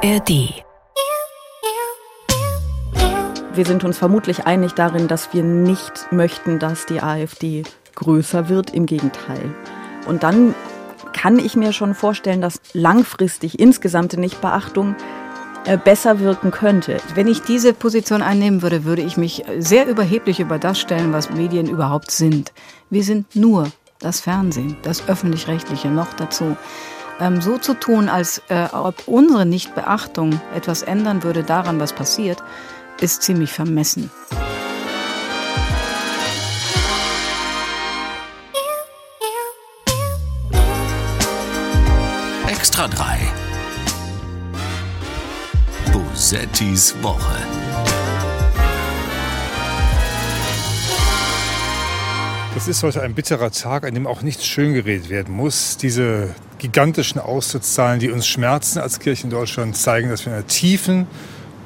[0.00, 0.62] ARD.
[3.52, 7.64] Wir sind uns vermutlich einig darin, dass wir nicht möchten, dass die AfD
[7.96, 8.72] größer wird.
[8.72, 9.52] Im Gegenteil.
[10.06, 10.54] Und dann
[11.12, 14.94] kann ich mir schon vorstellen, dass langfristig insgesamt Nichtbeachtung
[15.64, 16.98] äh, besser wirken könnte.
[17.16, 21.30] Wenn ich diese Position einnehmen würde, würde ich mich sehr überheblich über das stellen, was
[21.30, 22.52] Medien überhaupt sind.
[22.88, 23.66] Wir sind nur
[23.98, 26.56] das Fernsehen, das öffentlich-rechtliche noch dazu.
[27.20, 32.42] Ähm, so zu tun, als äh, ob unsere Nichtbeachtung etwas ändern würde daran, was passiert,
[33.00, 34.10] ist ziemlich vermessen.
[42.46, 43.18] Extra 3.
[45.92, 47.36] Bosettis Woche.
[52.56, 55.76] Es ist heute ein bitterer Tag, an dem auch nichts schön geredet werden muss.
[55.76, 60.46] Diese gigantischen Austrittszahlen, die uns schmerzen als Kirche in Deutschland, zeigen, dass wir in einer
[60.46, 61.06] tiefen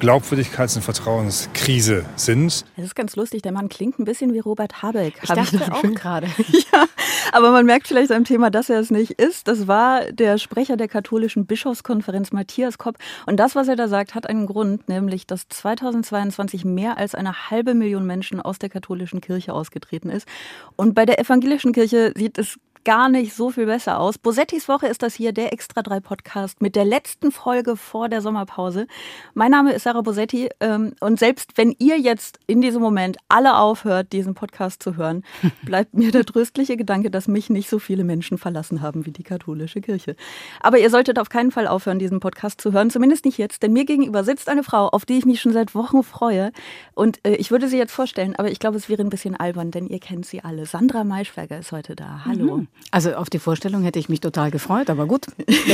[0.03, 2.65] Glaubwürdigkeits- und Vertrauenskrise sind.
[2.75, 3.43] Das ist ganz lustig.
[3.43, 5.15] Der Mann klingt ein bisschen wie Robert Habeck.
[5.23, 6.27] Ich dachte ich auch gerade.
[6.73, 6.87] ja,
[7.31, 9.47] aber man merkt vielleicht am Thema, dass er es nicht ist.
[9.47, 12.97] Das war der Sprecher der katholischen Bischofskonferenz, Matthias Kopp.
[13.27, 17.51] Und das, was er da sagt, hat einen Grund, nämlich, dass 2022 mehr als eine
[17.51, 20.27] halbe Million Menschen aus der katholischen Kirche ausgetreten ist.
[20.75, 24.19] Und bei der evangelischen Kirche sieht es gar nicht so viel besser aus.
[24.19, 28.21] Bosettis Woche ist das hier, der Extra 3 Podcast mit der letzten Folge vor der
[28.21, 28.87] Sommerpause.
[29.35, 33.57] Mein Name ist Sarah Bosetti ähm, und selbst wenn ihr jetzt in diesem Moment alle
[33.57, 35.23] aufhört, diesen Podcast zu hören,
[35.63, 39.23] bleibt mir der tröstliche Gedanke, dass mich nicht so viele Menschen verlassen haben wie die
[39.23, 40.17] katholische Kirche.
[40.61, 43.73] Aber ihr solltet auf keinen Fall aufhören, diesen Podcast zu hören, zumindest nicht jetzt, denn
[43.73, 46.53] mir gegenüber sitzt eine Frau, auf die ich mich schon seit Wochen freue
[46.95, 49.71] und äh, ich würde sie jetzt vorstellen, aber ich glaube, es wäre ein bisschen albern,
[49.71, 50.67] denn ihr kennt sie alle.
[50.67, 52.25] Sandra Maischberger ist heute da.
[52.25, 52.59] Hallo.
[52.59, 52.69] Mhm.
[52.91, 55.27] Also auf die Vorstellung hätte ich mich total gefreut, aber gut,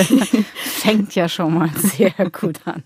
[0.61, 2.85] fängt ja schon mal sehr gut an.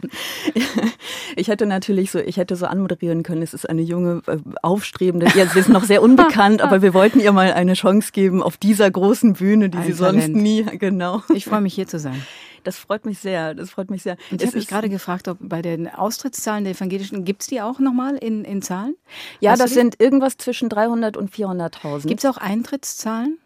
[1.37, 5.27] Ich hätte natürlich so, ich hätte so anmoderieren können, es ist eine junge, äh, aufstrebende,
[5.35, 8.57] ja, sie ist noch sehr unbekannt, aber wir wollten ihr mal eine Chance geben auf
[8.57, 10.23] dieser großen Bühne, die Ein sie Talent.
[10.23, 11.23] sonst nie, genau.
[11.35, 12.25] Ich freue mich hier zu sein.
[12.65, 13.55] Das freut mich sehr.
[13.55, 14.17] Das freut mich sehr.
[14.31, 17.61] Und ich habe mich gerade gefragt, ob bei den Austrittszahlen der Evangelischen, gibt es die
[17.61, 18.95] auch nochmal in, in Zahlen?
[19.41, 22.07] Ja, weißt das sind irgendwas zwischen 300 und 400.000.
[22.07, 23.39] Gibt es auch Eintrittszahlen?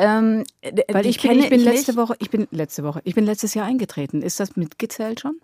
[0.00, 0.44] Ähm,
[0.92, 3.66] Weil ich bin, ich bin letzte Woche, ich bin letzte Woche, ich bin letztes Jahr
[3.66, 4.22] eingetreten.
[4.22, 5.40] Ist das mitgezählt schon?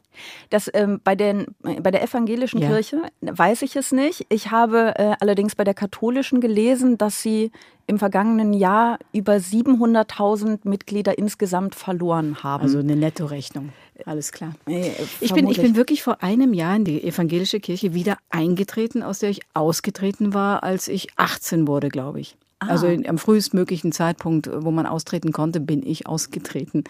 [0.49, 2.69] Das ähm, bei den bei der evangelischen ja.
[2.69, 4.27] Kirche weiß ich es nicht.
[4.29, 7.51] Ich habe äh, allerdings bei der katholischen gelesen, dass sie
[7.89, 12.63] im vergangenen Jahr über 700.000 Mitglieder insgesamt verloren haben.
[12.63, 13.73] Also eine Nettorechnung.
[14.07, 14.55] Alles klar.
[14.69, 19.03] Äh, ich, bin, ich bin wirklich vor einem Jahr in die evangelische Kirche wieder eingetreten,
[19.03, 22.37] aus der ich ausgetreten war, als ich 18 wurde, glaube ich.
[22.69, 26.85] Also in, am frühestmöglichen Zeitpunkt, wo man austreten konnte, bin ich ausgetreten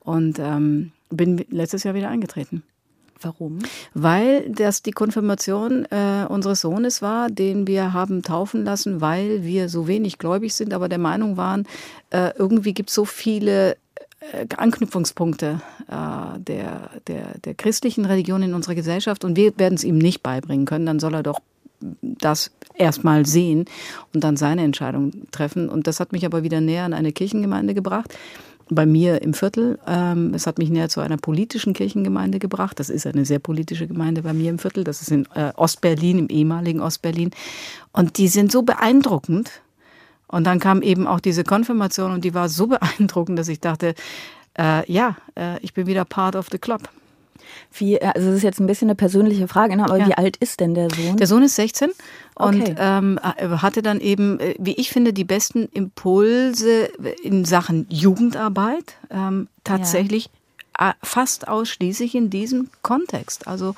[0.00, 2.62] und ähm, bin letztes Jahr wieder eingetreten.
[3.20, 3.60] Warum?
[3.94, 9.68] Weil das die Konfirmation äh, unseres Sohnes war, den wir haben taufen lassen, weil wir
[9.68, 11.66] so wenig gläubig sind, aber der Meinung waren,
[12.10, 13.76] äh, irgendwie gibt es so viele
[14.32, 19.84] äh, Anknüpfungspunkte äh, der, der, der christlichen Religion in unserer Gesellschaft und wir werden es
[19.84, 21.40] ihm nicht beibringen können, dann soll er doch
[21.80, 23.66] das erstmal sehen
[24.12, 25.68] und dann seine Entscheidung treffen.
[25.68, 28.14] Und das hat mich aber wieder näher an eine Kirchengemeinde gebracht.
[28.70, 29.78] Bei mir im Viertel.
[29.86, 32.80] Ähm, es hat mich näher zu einer politischen Kirchengemeinde gebracht.
[32.80, 34.84] Das ist eine sehr politische Gemeinde bei mir im Viertel.
[34.84, 37.30] Das ist in äh, Ostberlin, im ehemaligen Ostberlin.
[37.92, 39.50] Und die sind so beeindruckend.
[40.28, 43.94] Und dann kam eben auch diese Konfirmation und die war so beeindruckend, dass ich dachte,
[44.58, 46.88] äh, ja, äh, ich bin wieder part of the club.
[47.72, 49.84] Wie, äh, also das ist jetzt ein bisschen eine persönliche Frage, ne?
[49.84, 50.08] aber ja.
[50.08, 51.16] wie alt ist denn der Sohn?
[51.16, 51.90] Der Sohn ist 16
[52.34, 52.74] und okay.
[52.78, 56.88] ähm, äh, hatte dann eben, äh, wie ich finde, die besten Impulse
[57.22, 60.30] in Sachen Jugendarbeit ähm, tatsächlich
[60.78, 60.94] ja.
[61.02, 63.46] fast ausschließlich in diesem Kontext.
[63.46, 63.74] Also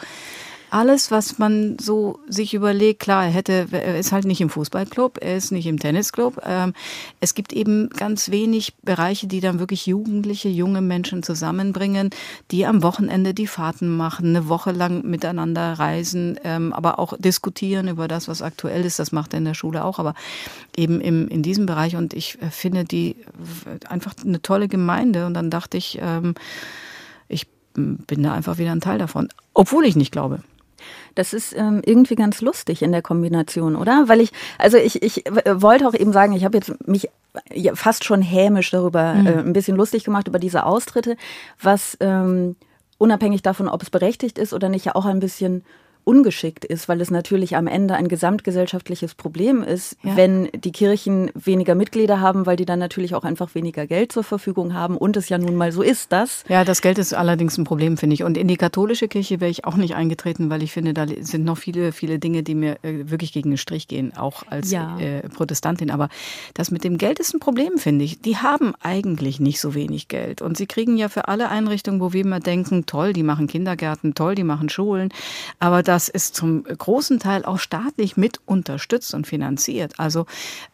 [0.71, 5.19] alles, was man so sich überlegt, klar, er hätte, er ist halt nicht im Fußballclub,
[5.21, 6.41] er ist nicht im Tennisclub.
[6.45, 6.73] Ähm,
[7.21, 12.11] es gibt eben ganz wenig Bereiche, die dann wirklich Jugendliche, junge Menschen zusammenbringen,
[12.51, 17.89] die am Wochenende die Fahrten machen, eine Woche lang miteinander reisen, ähm, aber auch diskutieren
[17.89, 18.99] über das, was aktuell ist.
[18.99, 20.15] Das macht er in der Schule auch, aber
[20.77, 21.97] eben im, in diesem Bereich.
[21.97, 23.17] Und ich äh, finde die
[23.89, 25.27] einfach eine tolle Gemeinde.
[25.27, 26.35] Und dann dachte ich, ähm,
[27.29, 30.41] ich bin da einfach wieder ein Teil davon, obwohl ich nicht glaube.
[31.15, 34.09] Das ist ähm, irgendwie ganz lustig in der Kombination, oder?
[34.09, 37.09] Weil ich, also ich, ich wollte auch eben sagen, ich habe jetzt mich
[37.75, 39.27] fast schon hämisch darüber mhm.
[39.27, 41.17] äh, ein bisschen lustig gemacht, über diese Austritte,
[41.61, 42.57] was ähm,
[42.99, 45.65] unabhängig davon, ob es berechtigt ist oder nicht, ja auch ein bisschen
[46.07, 50.17] ungeschickt ist, weil es natürlich am Ende ein gesamtgesellschaftliches Problem ist, ja.
[50.17, 54.23] wenn die Kirchen weniger Mitglieder haben, weil die dann natürlich auch einfach weniger Geld zur
[54.23, 56.45] Verfügung haben und es ja nun mal so ist, dass.
[56.49, 58.23] Ja, das Geld ist allerdings ein Problem, finde ich.
[58.23, 61.45] Und in die katholische Kirche wäre ich auch nicht eingetreten, weil ich finde, da sind
[61.45, 64.97] noch viele, viele Dinge, die mir äh, wirklich gegen den Strich gehen, auch als ja.
[65.01, 65.91] äh, Protestantin.
[65.91, 66.09] Aber
[66.55, 68.21] das mit dem Geld ist ein Problem, finde ich.
[68.21, 70.41] Die haben eigentlich nicht so wenig Geld.
[70.41, 74.15] Und sie kriegen ja für alle Einrichtungen, wo wir immer denken, toll, die machen Kindergärten,
[74.15, 75.09] toll, die machen Schulen.
[75.59, 79.95] Aber das ist zum großen Teil auch staatlich mit unterstützt und finanziert.
[79.97, 80.27] Also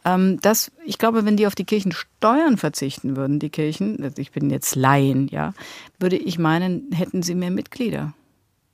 [0.03, 4.33] ähm, das, ich glaube, wenn die auf die Kirchensteuern verzichten würden, die Kirchen, also ich
[4.33, 5.53] bin jetzt Laien, ja,
[5.97, 8.11] würde ich meinen, hätten sie mehr Mitglieder.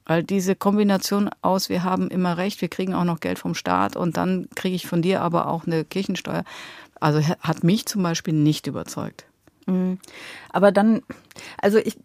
[0.08, 3.96] Weil diese Kombination aus, wir haben immer recht, wir kriegen auch noch Geld vom Staat
[3.96, 6.46] und dann kriege ich von dir aber auch eine Kirchensteuer.
[7.00, 9.26] Also hat mich zum Beispiel nicht überzeugt.
[9.68, 10.00] Mhm.
[10.52, 11.04] Aber dann,
[11.62, 11.96] also ich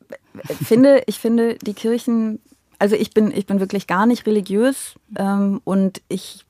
[0.62, 2.40] finde, ich finde, die Kirchen,
[2.78, 6.44] also ich bin, ich bin wirklich gar nicht religiös ähm, und ich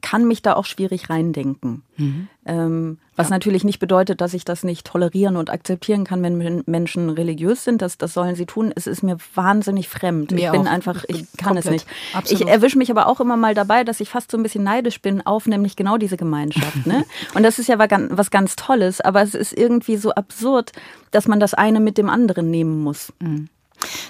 [0.00, 1.82] kann mich da auch schwierig reindenken.
[1.96, 2.28] Mhm.
[2.46, 3.34] Ähm, was ja.
[3.34, 7.82] natürlich nicht bedeutet, dass ich das nicht tolerieren und akzeptieren kann, wenn Menschen religiös sind.
[7.82, 8.72] Das, das sollen sie tun.
[8.74, 10.30] Es ist mir wahnsinnig fremd.
[10.30, 10.70] Mir ich bin auch.
[10.70, 11.64] einfach, ich kann Komplett.
[11.64, 11.86] es nicht.
[12.14, 12.42] Absolut.
[12.42, 15.02] Ich erwische mich aber auch immer mal dabei, dass ich fast so ein bisschen neidisch
[15.02, 16.86] bin auf nämlich genau diese Gemeinschaft.
[16.86, 17.04] Ne?
[17.34, 20.72] Und das ist ja was ganz Tolles, aber es ist irgendwie so absurd,
[21.10, 23.12] dass man das eine mit dem anderen nehmen muss.
[23.18, 23.48] Mhm.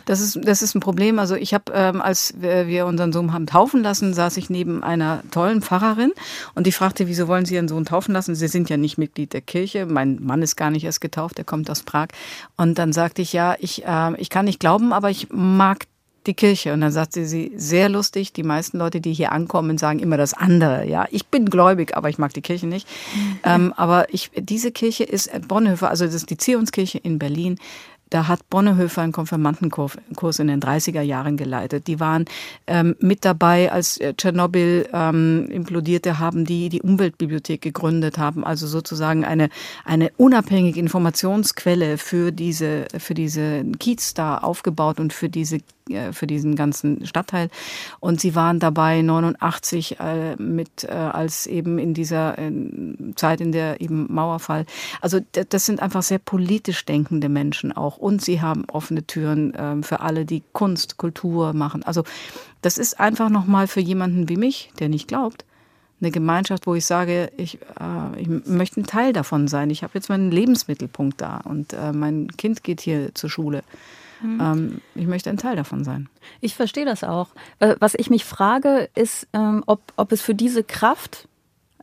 [0.05, 1.19] Das ist, das ist ein Problem.
[1.19, 5.23] Also ich habe, ähm, als wir unseren Sohn haben taufen lassen, saß ich neben einer
[5.31, 6.13] tollen Pfarrerin
[6.55, 8.35] und die fragte, wieso wollen Sie Ihren Sohn taufen lassen?
[8.35, 9.87] Sie sind ja nicht Mitglied der Kirche.
[9.87, 12.09] Mein Mann ist gar nicht erst getauft, der kommt aus Prag.
[12.57, 15.87] Und dann sagte ich, ja, ich, äh, ich kann nicht glauben, aber ich mag
[16.29, 16.73] die Kirche.
[16.73, 20.35] Und dann sagte sie, sehr lustig, die meisten Leute, die hier ankommen, sagen immer das
[20.35, 20.87] andere.
[20.87, 22.87] Ja, ich bin gläubig, aber ich mag die Kirche nicht.
[23.45, 27.59] Ähm, aber ich, diese Kirche ist Bonhoeffer, also das ist die Zionskirche in Berlin,
[28.11, 31.87] da hat Bonhoeffer einen Konfirmandenkurs in den 30er Jahren geleitet.
[31.87, 32.25] Die waren
[32.67, 38.67] ähm, mit dabei, als äh, Tschernobyl ähm, implodierte, haben die die Umweltbibliothek gegründet, haben also
[38.67, 39.51] sozusagen eine,
[39.85, 45.59] eine unabhängige Informationsquelle für diese, für diese Kiez da aufgebaut und für diese
[46.13, 47.51] für diesen ganzen Stadtteil.
[48.01, 52.53] Und sie waren dabei 89 äh, mit, äh, als eben in dieser äh,
[53.17, 54.67] Zeit, in der eben Mauerfall.
[55.01, 57.97] Also das sind einfach sehr politisch denkende Menschen auch.
[57.97, 61.83] Und sie haben offene Türen äh, für alle, die Kunst, Kultur machen.
[61.83, 62.05] Also
[62.63, 65.45] das ist einfach nochmal für jemanden wie mich, der nicht glaubt,
[66.01, 69.71] eine Gemeinschaft, wo ich sage, ich, äh, ich möchte ein Teil davon sein.
[69.71, 73.63] Ich habe jetzt meinen Lebensmittelpunkt da und äh, mein Kind geht hier zur Schule.
[74.21, 74.41] Mhm.
[74.41, 76.09] Ähm, ich möchte ein Teil davon sein.
[76.41, 77.29] Ich verstehe das auch.
[77.59, 81.29] Was ich mich frage, ist, ähm, ob, ob es für diese Kraft,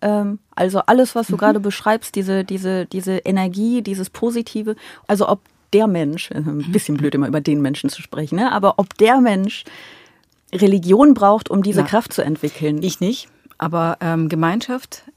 [0.02, 1.40] ähm, also alles, was du mhm.
[1.40, 4.76] gerade beschreibst, diese, diese, diese Energie, dieses Positive,
[5.08, 5.42] also ob
[5.74, 8.52] der Mensch, äh, ein bisschen blöd immer über den Menschen zu sprechen, ne?
[8.52, 9.64] aber ob der Mensch
[10.54, 11.88] Religion braucht, um diese ja.
[11.88, 12.82] Kraft zu entwickeln.
[12.82, 13.28] Ich nicht.
[13.58, 15.12] Aber ähm, Gemeinschaft äh,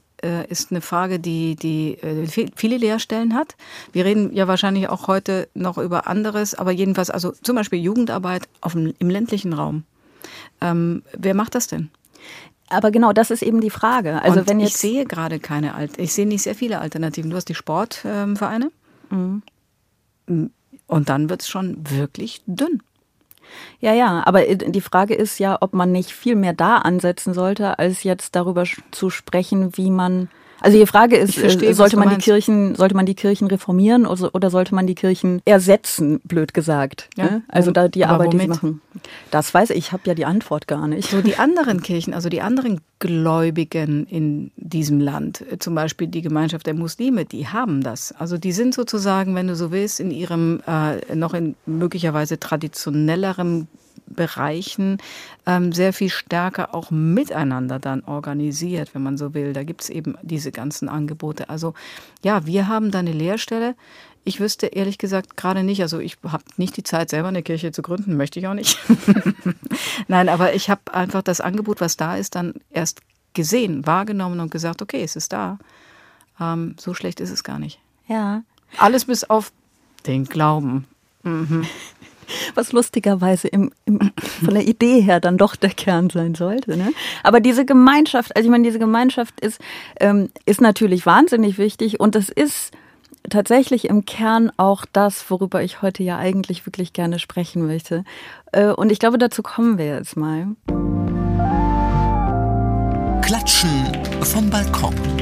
[0.49, 3.55] ist eine Frage, die, die äh, viele Lehrstellen hat.
[3.91, 8.47] Wir reden ja wahrscheinlich auch heute noch über anderes, aber jedenfalls, also zum Beispiel Jugendarbeit
[8.61, 9.83] auf dem, im ländlichen Raum.
[10.61, 11.89] Ähm, wer macht das denn?
[12.69, 14.21] Aber genau, das ist eben die Frage.
[14.21, 17.31] Also Und wenn jetzt ich sehe gerade keine Alt, ich sehe nicht sehr viele Alternativen.
[17.31, 18.71] Du hast die Sportvereine.
[19.11, 19.41] Ähm,
[20.27, 20.51] mhm.
[20.85, 22.81] Und dann wird es schon wirklich dünn.
[23.79, 27.79] Ja, ja, aber die Frage ist ja, ob man nicht viel mehr da ansetzen sollte,
[27.79, 30.29] als jetzt darüber zu sprechen, wie man
[30.61, 34.33] also die Frage ist, verstehe, sollte man die Kirchen, sollte man die Kirchen reformieren oder,
[34.33, 37.09] oder sollte man die Kirchen ersetzen, blöd gesagt.
[37.17, 37.25] Ja.
[37.25, 37.43] Ne?
[37.47, 38.39] Also da die Aber Arbeit, womit?
[38.39, 38.81] die sie machen.
[39.31, 41.09] Das weiß ich, ich habe ja die Antwort gar nicht.
[41.09, 46.67] So die anderen Kirchen, also die anderen Gläubigen in diesem Land, zum Beispiel die Gemeinschaft
[46.67, 48.11] der Muslime, die haben das.
[48.11, 53.67] Also die sind sozusagen, wenn du so willst, in ihrem äh, noch in möglicherweise traditionellerem
[54.09, 54.97] Bereichen
[55.45, 59.53] ähm, sehr viel stärker auch miteinander dann organisiert, wenn man so will.
[59.53, 61.49] Da gibt es eben diese ganzen Angebote.
[61.49, 61.73] Also
[62.23, 63.75] ja, wir haben da eine Lehrstelle.
[64.25, 67.71] Ich wüsste ehrlich gesagt gerade nicht, also ich habe nicht die Zeit, selber eine Kirche
[67.71, 68.77] zu gründen, möchte ich auch nicht.
[70.07, 73.01] Nein, aber ich habe einfach das Angebot, was da ist, dann erst
[73.33, 75.57] gesehen, wahrgenommen und gesagt, okay, es ist da.
[76.39, 77.79] Ähm, so schlecht ist es gar nicht.
[78.07, 78.43] Ja.
[78.77, 79.51] Alles bis auf
[80.05, 80.85] den Glauben.
[81.23, 81.65] Mhm
[82.55, 86.77] was lustigerweise im, im, von der Idee her dann doch der Kern sein sollte.
[86.77, 86.91] Ne?
[87.23, 89.59] Aber diese Gemeinschaft, also ich meine, diese Gemeinschaft ist,
[89.99, 92.71] ähm, ist natürlich wahnsinnig wichtig und es ist
[93.29, 98.03] tatsächlich im Kern auch das, worüber ich heute ja eigentlich wirklich gerne sprechen möchte.
[98.51, 100.47] Äh, und ich glaube, dazu kommen wir jetzt mal.
[103.21, 103.69] Klatschen
[104.23, 105.18] vom Balkon.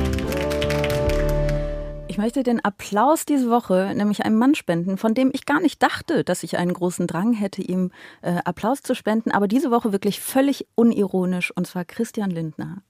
[2.17, 5.83] Ich möchte den Applaus diese Woche nämlich einem Mann spenden, von dem ich gar nicht
[5.83, 7.91] dachte, dass ich einen großen Drang hätte, ihm
[8.23, 12.81] äh, Applaus zu spenden, aber diese Woche wirklich völlig unironisch, und zwar Christian Lindner.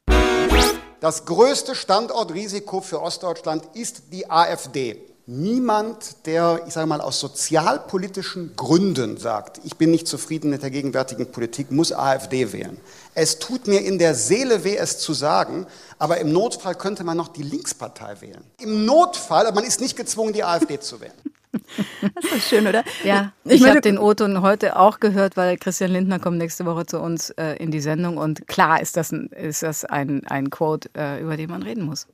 [1.02, 5.17] Das größte Standortrisiko für Ostdeutschland ist die AfD.
[5.30, 10.70] Niemand, der, ich sage mal, aus sozialpolitischen Gründen sagt, ich bin nicht zufrieden mit der
[10.70, 12.78] gegenwärtigen Politik, muss AfD wählen.
[13.14, 15.68] Es tut mir in der Seele weh, es zu sagen,
[16.00, 18.42] aber im Notfall könnte man noch die Linkspartei wählen.
[18.62, 21.12] Im Notfall, man ist nicht gezwungen, die AfD zu wählen.
[21.52, 22.84] Das ist schön, oder?
[23.04, 26.86] Ja, ich, ich habe den O-Ton heute auch gehört, weil Christian Lindner kommt nächste Woche
[26.86, 30.50] zu uns äh, in die Sendung und klar ist das ein, ist das ein, ein
[30.50, 32.08] Quote, äh, über den man reden muss.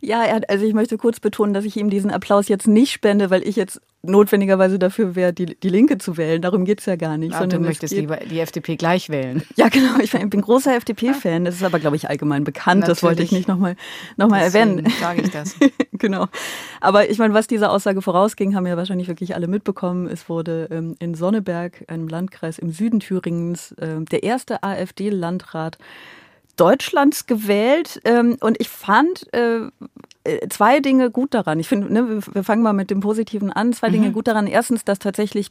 [0.00, 3.46] Ja, also ich möchte kurz betonen, dass ich ihm diesen Applaus jetzt nicht spende, weil
[3.46, 6.40] ich jetzt notwendigerweise dafür wäre, die, die Linke zu wählen.
[6.40, 7.32] Darum geht es ja gar nicht.
[7.32, 9.42] Ja, du möchtest lieber die FDP gleich wählen.
[9.56, 9.98] Ja, genau.
[10.00, 11.44] Ich bin großer FDP-Fan.
[11.44, 12.80] Das ist aber, glaube ich, allgemein bekannt.
[12.80, 13.00] Natürlich.
[13.00, 13.76] Das wollte ich nicht nochmal
[14.16, 14.86] noch mal erwähnen.
[15.00, 15.56] sage ich das.
[15.92, 16.26] genau.
[16.80, 20.06] Aber ich meine, was dieser Aussage vorausging, haben ja wahrscheinlich wirklich alle mitbekommen.
[20.06, 25.78] Es wurde ähm, in Sonneberg, einem Landkreis im Süden Thüringens, äh, der erste AfD-Landrat
[26.58, 29.60] Deutschlands gewählt ähm, und ich fand äh,
[30.48, 31.60] zwei Dinge gut daran.
[31.60, 33.72] Ich finde, ne, wir fangen mal mit dem Positiven an.
[33.72, 33.92] Zwei mhm.
[33.92, 34.46] Dinge gut daran.
[34.46, 35.50] Erstens, dass tatsächlich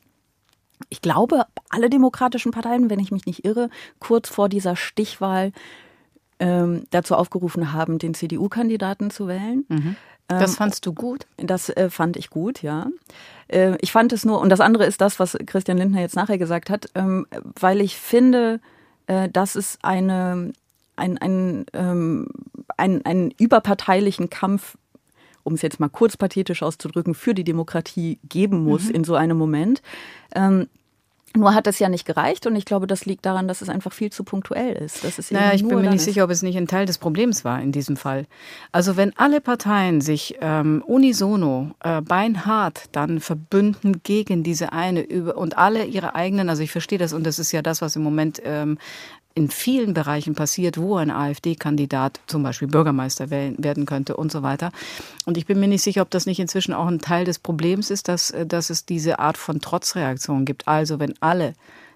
[0.89, 3.69] ich glaube, alle demokratischen Parteien, wenn ich mich nicht irre,
[3.99, 5.51] kurz vor dieser Stichwahl
[6.39, 9.65] ähm, dazu aufgerufen haben, den CDU-Kandidaten zu wählen.
[9.69, 9.95] Mhm.
[10.27, 11.25] Das ähm, fandst du gut?
[11.37, 12.87] Das äh, fand ich gut, ja.
[13.47, 16.37] Äh, ich fand es nur, und das andere ist das, was Christian Lindner jetzt nachher
[16.37, 17.25] gesagt hat, ähm,
[17.59, 18.59] weil ich finde,
[19.07, 20.53] äh, dass es eine
[20.97, 22.27] ein, ein, ähm,
[22.77, 24.77] ein, einen überparteilichen Kampf,
[25.43, 28.95] um es jetzt mal kurz pathetisch auszudrücken, für die Demokratie geben muss mhm.
[28.95, 29.81] in so einem Moment.
[30.35, 30.67] Ähm,
[31.37, 33.93] nur hat es ja nicht gereicht und ich glaube, das liegt daran, dass es einfach
[33.93, 35.03] viel zu punktuell ist.
[35.03, 37.45] Das ist naja, ich bin mir nicht sicher, ob es nicht ein Teil des Problems
[37.45, 38.25] war in diesem Fall.
[38.71, 45.37] Also wenn alle Parteien sich ähm, unisono, äh, beinhart dann verbünden gegen diese eine über,
[45.37, 48.03] und alle ihre eigenen, also ich verstehe das und das ist ja das, was im
[48.03, 48.77] Moment ähm,
[49.37, 54.71] in vielen Bereichen passiert, wo ein AfD-Kandidat zum Beispiel Bürgermeister werden könnte und so weiter.
[55.25, 57.91] Und ich bin mir nicht sicher, ob das nicht inzwischen auch ein Teil des Problems
[57.91, 60.67] ist, dass, äh, dass es diese Art von Trotzreaktion gibt.
[60.67, 61.53] Also wenn alle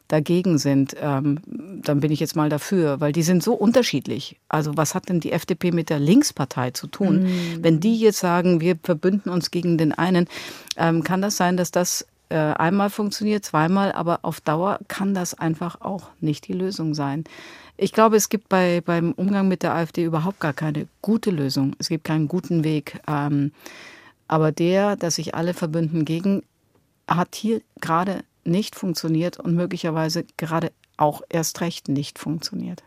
[0.08, 1.40] dagegen sind, ähm,
[1.84, 4.38] dann bin ich jetzt mal dafür, weil die sind so unterschiedlich.
[4.48, 7.24] Also was hat denn die FDP mit der Linkspartei zu tun?
[7.24, 7.64] Mhm.
[7.64, 10.28] Wenn die jetzt sagen, wir verbünden uns gegen den einen,
[10.78, 15.34] ähm, kann das sein, dass das äh, einmal funktioniert, zweimal, aber auf Dauer kann das
[15.34, 17.26] einfach auch nicht die Lösung sein.
[17.78, 21.76] Ich glaube, es gibt bei, beim Umgang mit der AfD überhaupt gar keine gute Lösung.
[21.80, 23.02] Es gibt keinen guten Weg.
[23.08, 23.52] Ähm,
[24.28, 26.44] aber der, dass sich alle verbünden gegen,
[27.08, 32.84] hat hier gerade nicht funktioniert und möglicherweise gerade auch erst recht nicht funktioniert.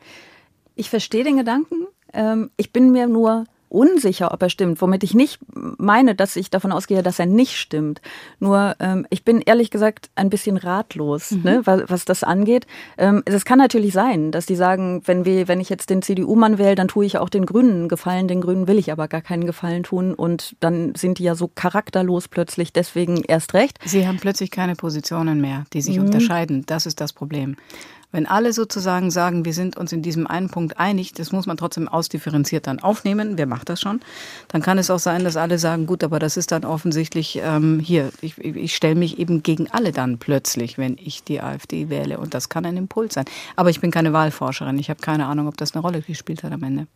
[0.74, 1.86] Ich verstehe den Gedanken.
[2.12, 6.48] Ähm, ich bin mir nur unsicher, ob er stimmt, womit ich nicht meine, dass ich
[6.48, 8.00] davon ausgehe, dass er nicht stimmt.
[8.38, 11.42] Nur ähm, ich bin ehrlich gesagt ein bisschen ratlos, mhm.
[11.42, 12.66] ne, was, was, das angeht.
[12.96, 16.58] Ähm, es kann natürlich sein, dass die sagen, wenn wir, wenn ich jetzt den CDU-Mann
[16.58, 19.44] wähle, dann tue ich auch den Grünen Gefallen, den Grünen will ich aber gar keinen
[19.44, 23.78] Gefallen tun und dann sind die ja so charakterlos plötzlich, deswegen erst recht.
[23.84, 26.06] Sie haben plötzlich keine Positionen mehr, die sich mhm.
[26.06, 26.64] unterscheiden.
[26.66, 27.56] Das ist das Problem.
[28.14, 31.56] Wenn alle sozusagen sagen, wir sind uns in diesem einen Punkt einig, das muss man
[31.56, 33.98] trotzdem ausdifferenziert dann aufnehmen, wer macht das schon,
[34.46, 37.80] dann kann es auch sein, dass alle sagen, gut, aber das ist dann offensichtlich ähm,
[37.80, 42.18] hier, ich, ich stelle mich eben gegen alle dann plötzlich, wenn ich die AfD wähle
[42.18, 43.24] und das kann ein Impuls sein.
[43.56, 46.52] Aber ich bin keine Wahlforscherin, ich habe keine Ahnung, ob das eine Rolle gespielt hat
[46.52, 46.86] am Ende.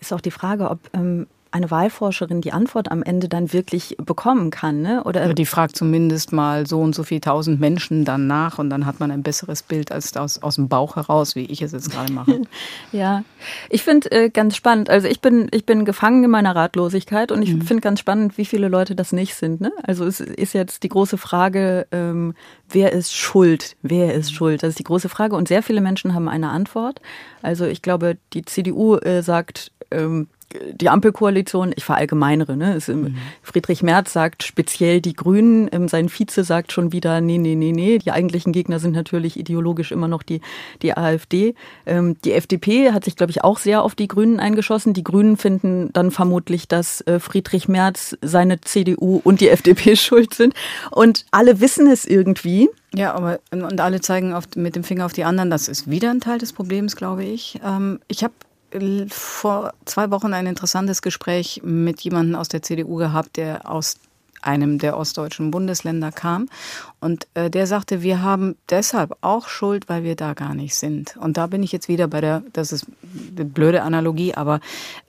[0.00, 4.50] Ist auch die Frage, ob ähm, eine Wahlforscherin die Antwort am Ende dann wirklich bekommen
[4.50, 4.80] kann.
[4.80, 5.04] Ne?
[5.04, 8.86] Oder die fragt zumindest mal so und so viel tausend Menschen dann nach und dann
[8.86, 11.90] hat man ein besseres Bild als aus, aus dem Bauch heraus, wie ich es jetzt
[11.90, 12.40] gerade mache.
[12.92, 13.22] ja,
[13.68, 14.88] ich finde äh, ganz spannend.
[14.88, 17.62] Also ich bin, ich bin gefangen in meiner Ratlosigkeit und ich mhm.
[17.62, 19.60] finde ganz spannend, wie viele Leute das nicht sind.
[19.60, 19.72] Ne?
[19.82, 22.34] Also es ist jetzt die große Frage, ähm,
[22.70, 23.76] wer ist schuld?
[23.82, 24.62] Wer ist schuld?
[24.62, 27.00] Das ist die große Frage und sehr viele Menschen haben eine Antwort.
[27.42, 30.28] Also ich glaube, die CDU äh, sagt, ähm,
[30.72, 32.74] die Ampelkoalition, ich verallgemeinere, ne?
[32.74, 33.16] Es, mhm.
[33.42, 37.72] Friedrich Merz sagt speziell die Grünen, ähm, sein Vize sagt schon wieder, nee, nee, nee,
[37.72, 37.98] nee.
[37.98, 40.40] Die eigentlichen Gegner sind natürlich ideologisch immer noch die,
[40.82, 41.54] die AfD.
[41.86, 44.94] Ähm, die FDP hat sich, glaube ich, auch sehr auf die Grünen eingeschossen.
[44.94, 50.34] Die Grünen finden dann vermutlich, dass äh, Friedrich Merz, seine CDU und die FDP schuld
[50.34, 50.54] sind.
[50.90, 52.68] Und alle wissen es irgendwie.
[52.94, 55.50] Ja, aber und alle zeigen auf, mit dem Finger auf die anderen.
[55.50, 57.58] Das ist wieder ein Teil des Problems, glaube ich.
[57.64, 58.34] Ähm, ich habe
[59.08, 63.96] vor zwei Wochen ein interessantes Gespräch mit jemandem aus der CDU gehabt, der aus
[64.42, 66.48] einem der ostdeutschen Bundesländer kam.
[67.00, 71.16] Und äh, der sagte, wir haben deshalb auch Schuld, weil wir da gar nicht sind.
[71.16, 72.86] Und da bin ich jetzt wieder bei der, das ist
[73.34, 74.60] eine blöde Analogie, aber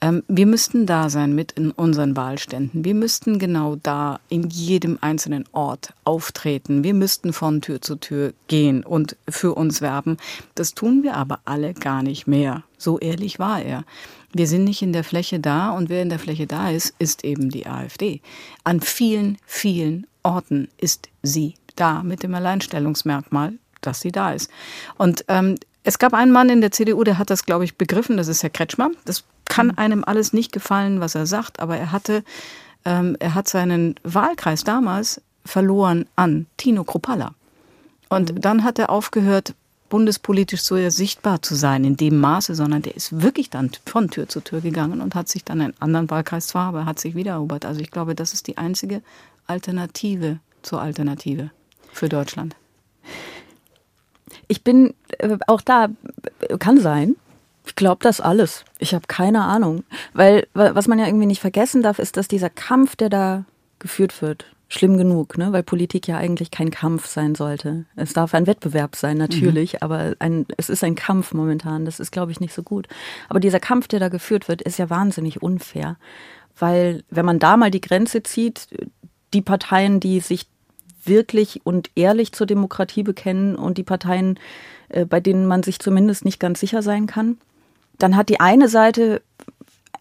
[0.01, 2.83] ähm, wir müssten da sein mit in unseren Wahlständen.
[2.83, 6.83] Wir müssten genau da in jedem einzelnen Ort auftreten.
[6.83, 10.17] Wir müssten von Tür zu Tür gehen und für uns werben.
[10.55, 12.63] Das tun wir aber alle gar nicht mehr.
[12.77, 13.85] So ehrlich war er.
[14.33, 17.23] Wir sind nicht in der Fläche da und wer in der Fläche da ist, ist
[17.23, 18.21] eben die AfD.
[18.63, 24.49] An vielen, vielen Orten ist sie da mit dem Alleinstellungsmerkmal, dass sie da ist.
[24.97, 28.17] Und ähm, es gab einen Mann in der CDU, der hat das, glaube ich, begriffen,
[28.17, 28.89] das ist Herr Kretschmer.
[29.05, 29.77] Das kann mhm.
[29.77, 32.23] einem alles nicht gefallen, was er sagt, aber er hatte,
[32.85, 37.35] ähm, er hat seinen Wahlkreis damals verloren an Tino Kropalla.
[38.09, 38.41] Und mhm.
[38.41, 39.53] dann hat er aufgehört,
[39.89, 44.27] bundespolitisch so sichtbar zu sein in dem Maße, sondern der ist wirklich dann von Tür
[44.27, 47.33] zu Tür gegangen und hat sich dann einen anderen Wahlkreis zwar, aber hat sich wieder
[47.33, 47.65] erobert.
[47.65, 49.01] Also ich glaube, das ist die einzige
[49.45, 51.51] Alternative zur Alternative
[51.91, 52.55] für Deutschland.
[54.47, 55.89] Ich bin äh, auch da,
[56.59, 57.15] kann sein.
[57.65, 58.65] Ich glaube das alles.
[58.79, 59.83] Ich habe keine Ahnung.
[60.13, 63.45] Weil, was man ja irgendwie nicht vergessen darf, ist, dass dieser Kampf, der da
[63.79, 65.51] geführt wird, schlimm genug, ne?
[65.51, 67.85] weil Politik ja eigentlich kein Kampf sein sollte.
[67.95, 69.79] Es darf ein Wettbewerb sein, natürlich, mhm.
[69.81, 71.85] aber ein, es ist ein Kampf momentan.
[71.85, 72.87] Das ist, glaube ich, nicht so gut.
[73.29, 75.97] Aber dieser Kampf, der da geführt wird, ist ja wahnsinnig unfair.
[76.57, 78.67] Weil, wenn man da mal die Grenze zieht,
[79.33, 80.47] die Parteien, die sich
[81.05, 84.39] wirklich und ehrlich zur Demokratie bekennen und die Parteien,
[84.89, 87.37] äh, bei denen man sich zumindest nicht ganz sicher sein kann,
[87.99, 89.21] dann hat die eine Seite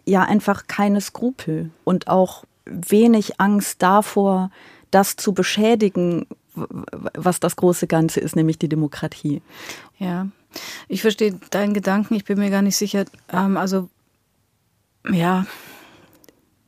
[0.04, 4.50] ja einfach keine Skrupel und auch wenig Angst davor,
[4.90, 9.42] das zu beschädigen, was das große Ganze ist, nämlich die Demokratie.
[9.98, 10.28] Ja,
[10.88, 12.14] ich verstehe deinen Gedanken.
[12.14, 13.06] Ich bin mir gar nicht sicher.
[13.32, 13.88] Ähm, also,
[15.10, 15.46] ja,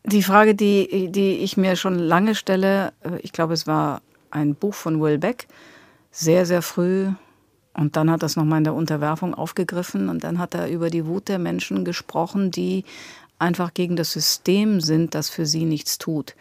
[0.05, 4.55] die Frage, die, die ich mir schon lange stelle, äh, ich glaube, es war ein
[4.55, 5.47] Buch von Will Beck,
[6.11, 7.09] sehr, sehr früh.
[7.77, 11.07] Und dann hat das nochmal in der Unterwerfung aufgegriffen und dann hat er über die
[11.07, 12.85] Wut der Menschen gesprochen, die
[13.39, 16.35] einfach gegen das System sind, das für sie nichts tut.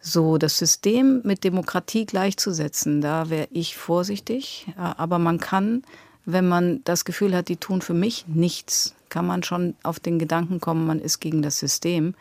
[0.00, 4.66] So, das System mit Demokratie gleichzusetzen, da wäre ich vorsichtig.
[4.76, 5.84] Aber man kann,
[6.24, 10.18] wenn man das Gefühl hat, die tun für mich nichts, kann man schon auf den
[10.18, 12.14] Gedanken kommen, man ist gegen das System,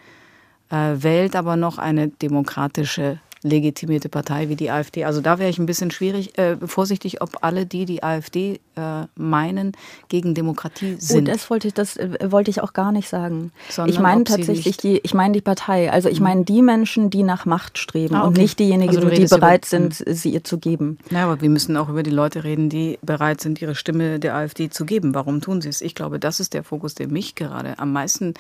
[0.70, 5.04] äh, wählt aber noch eine demokratische legitimierte Partei wie die AfD.
[5.06, 9.06] Also da wäre ich ein bisschen schwierig, äh, vorsichtig, ob alle die, die AfD äh,
[9.16, 9.72] meinen,
[10.10, 11.28] gegen Demokratie sind.
[11.28, 13.52] Oh, das wollte ich, das äh, wollte ich auch gar nicht sagen.
[13.70, 15.92] Sondern ich meine tatsächlich die, ich meine die Partei.
[15.92, 16.26] Also ich mhm.
[16.26, 18.28] meine die Menschen, die nach Macht streben ah, okay.
[18.28, 21.00] und nicht diejenigen, also die bereit sind, sie ihr zu geben.
[21.10, 24.36] Ja, aber wir müssen auch über die Leute reden, die bereit sind, ihre Stimme der
[24.36, 25.16] AfD zu geben.
[25.16, 25.82] Warum tun sie es?
[25.82, 28.36] Ich glaube, das ist der Fokus, der mich gerade am meisten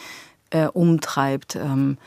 [0.52, 1.56] äh, umtreibt.
[1.56, 1.98] Ähm,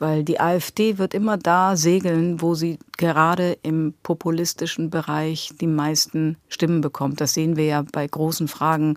[0.00, 6.36] weil die AfD wird immer da segeln, wo sie gerade im populistischen Bereich die meisten
[6.48, 7.20] Stimmen bekommt.
[7.20, 8.96] Das sehen wir ja bei großen Fragen.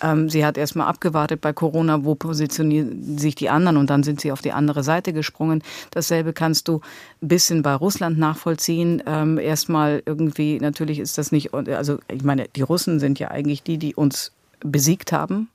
[0.00, 4.20] Ähm, sie hat erstmal abgewartet bei Corona, wo positionieren sich die anderen und dann sind
[4.20, 5.62] sie auf die andere Seite gesprungen.
[5.90, 6.80] Dasselbe kannst du
[7.20, 9.02] ein bisschen bei Russland nachvollziehen.
[9.06, 13.64] Ähm, erstmal irgendwie, natürlich ist das nicht, also ich meine, die Russen sind ja eigentlich
[13.64, 15.48] die, die uns besiegt haben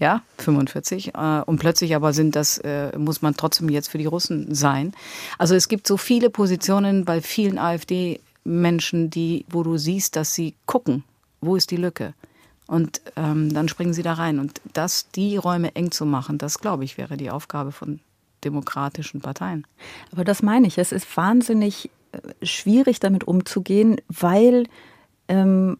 [0.00, 1.14] ja, 45.
[1.14, 4.92] Äh, und plötzlich aber sind das, äh, muss man trotzdem jetzt für die Russen sein.
[5.38, 10.54] Also es gibt so viele Positionen bei vielen AfD-Menschen, die, wo du siehst, dass sie
[10.66, 11.04] gucken,
[11.40, 12.14] wo ist die Lücke?
[12.66, 14.38] Und ähm, dann springen sie da rein.
[14.38, 18.00] Und das, die Räume eng zu machen, das glaube ich, wäre die Aufgabe von
[18.42, 19.66] demokratischen Parteien.
[20.12, 20.78] Aber das meine ich.
[20.78, 24.64] Es ist wahnsinnig äh, schwierig, damit umzugehen, weil
[25.28, 25.78] ähm,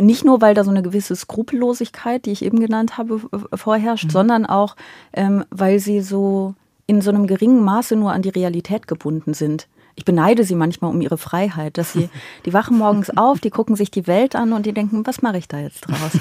[0.00, 3.20] nicht nur, weil da so eine gewisse Skrupellosigkeit, die ich eben genannt habe,
[3.54, 4.10] vorherrscht, mhm.
[4.10, 4.76] sondern auch,
[5.12, 6.54] ähm, weil sie so
[6.86, 9.68] in so einem geringen Maße nur an die Realität gebunden sind.
[9.94, 12.08] Ich beneide sie manchmal um ihre Freiheit, dass sie,
[12.46, 15.38] die wachen morgens auf, die gucken sich die Welt an und die denken, was mache
[15.38, 16.18] ich da jetzt draus?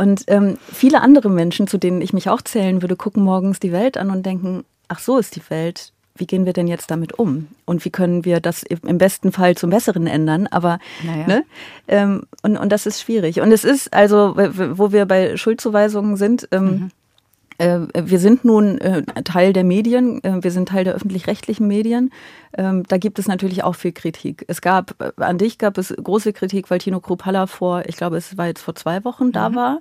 [0.00, 3.70] Und ähm, viele andere Menschen, zu denen ich mich auch zählen würde, gucken morgens die
[3.70, 7.18] Welt an und denken, ach so ist die Welt wie gehen wir denn jetzt damit
[7.18, 7.48] um?
[7.64, 10.46] Und wie können wir das im besten Fall zum Besseren ändern?
[10.46, 11.26] Aber naja.
[11.26, 11.44] ne?
[11.88, 13.40] Ähm, und, und das ist schwierig.
[13.40, 16.90] Und es ist also, wo wir bei Schuldzuweisungen sind, ähm, mhm.
[17.58, 22.12] äh, wir sind nun äh, Teil der Medien, äh, wir sind Teil der öffentlich-rechtlichen Medien.
[22.56, 24.44] Ähm, da gibt es natürlich auch viel Kritik.
[24.46, 28.36] Es gab, an dich gab es große Kritik, weil Tino Kruppalla vor, ich glaube, es
[28.36, 29.32] war jetzt vor zwei Wochen mhm.
[29.32, 29.80] da war.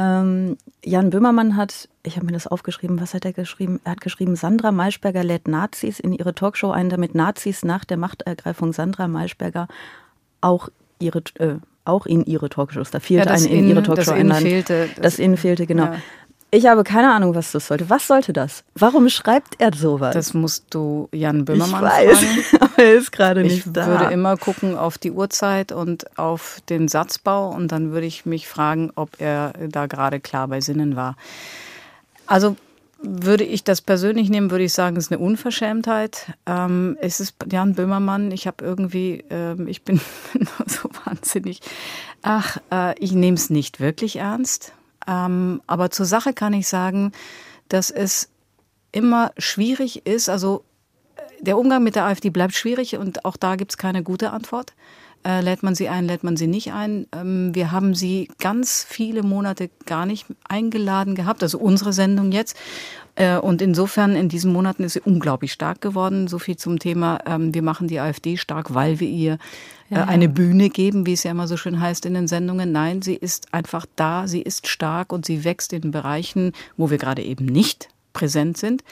[0.00, 3.80] Ähm, Jan Böhmermann hat, ich habe mir das aufgeschrieben, was hat er geschrieben?
[3.84, 7.98] Er hat geschrieben, Sandra Maischberger lädt Nazis in ihre Talkshow ein, damit Nazis nach der
[7.98, 9.68] Machtergreifung Sandra Maischberger
[10.40, 12.90] auch ihre äh, auch in ihre Talkshows.
[12.90, 14.32] Da fehlte ja, eine in, in ihre Talkshow das ein.
[14.32, 15.84] Fehlte, das, das Innen fehlte, genau.
[15.84, 15.96] Ja.
[16.52, 17.88] Ich habe keine Ahnung, was das sollte.
[17.90, 18.64] Was sollte das?
[18.74, 20.14] Warum schreibt er sowas?
[20.14, 22.44] Das musst du Jan Böhmermann ich weiß, fragen.
[22.60, 23.86] aber er ist gerade nicht Ich da.
[23.86, 28.48] würde immer gucken auf die Uhrzeit und auf den Satzbau und dann würde ich mich
[28.48, 31.16] fragen, ob er da gerade klar bei Sinnen war.
[32.26, 32.56] Also
[33.02, 36.32] würde ich das persönlich nehmen, würde ich sagen, es ist eine Unverschämtheit.
[36.46, 38.30] Ähm, es ist Jan Böhmermann.
[38.32, 40.00] Ich habe irgendwie, ähm, ich bin
[40.66, 41.60] so wahnsinnig.
[42.22, 44.72] Ach, äh, ich nehme es nicht wirklich ernst.
[45.06, 47.12] Ähm, aber zur Sache kann ich sagen,
[47.68, 48.28] dass es
[48.92, 50.28] immer schwierig ist.
[50.28, 50.64] Also
[51.16, 54.30] äh, der Umgang mit der AfD bleibt schwierig und auch da gibt es keine gute
[54.30, 54.72] Antwort.
[55.22, 57.06] Äh, lädt man sie ein, lädt man sie nicht ein.
[57.14, 62.56] Ähm, wir haben sie ganz viele Monate gar nicht eingeladen gehabt, also unsere Sendung jetzt.
[63.16, 66.26] Äh, und insofern in diesen Monaten ist sie unglaublich stark geworden.
[66.26, 69.38] So viel zum Thema, ähm, wir machen die AfD stark, weil wir ihr
[69.90, 72.72] äh, eine Bühne geben, wie es ja immer so schön heißt in den Sendungen.
[72.72, 76.96] Nein, sie ist einfach da, sie ist stark und sie wächst in Bereichen, wo wir
[76.96, 78.84] gerade eben nicht präsent sind.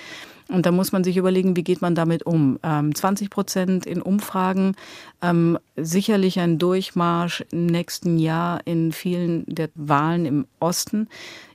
[0.49, 2.59] Und da muss man sich überlegen, wie geht man damit um.
[2.63, 4.77] Ähm, 20 Prozent in Umfragen,
[5.21, 11.09] ähm, sicherlich ein Durchmarsch im nächsten Jahr in vielen der Wahlen im Osten.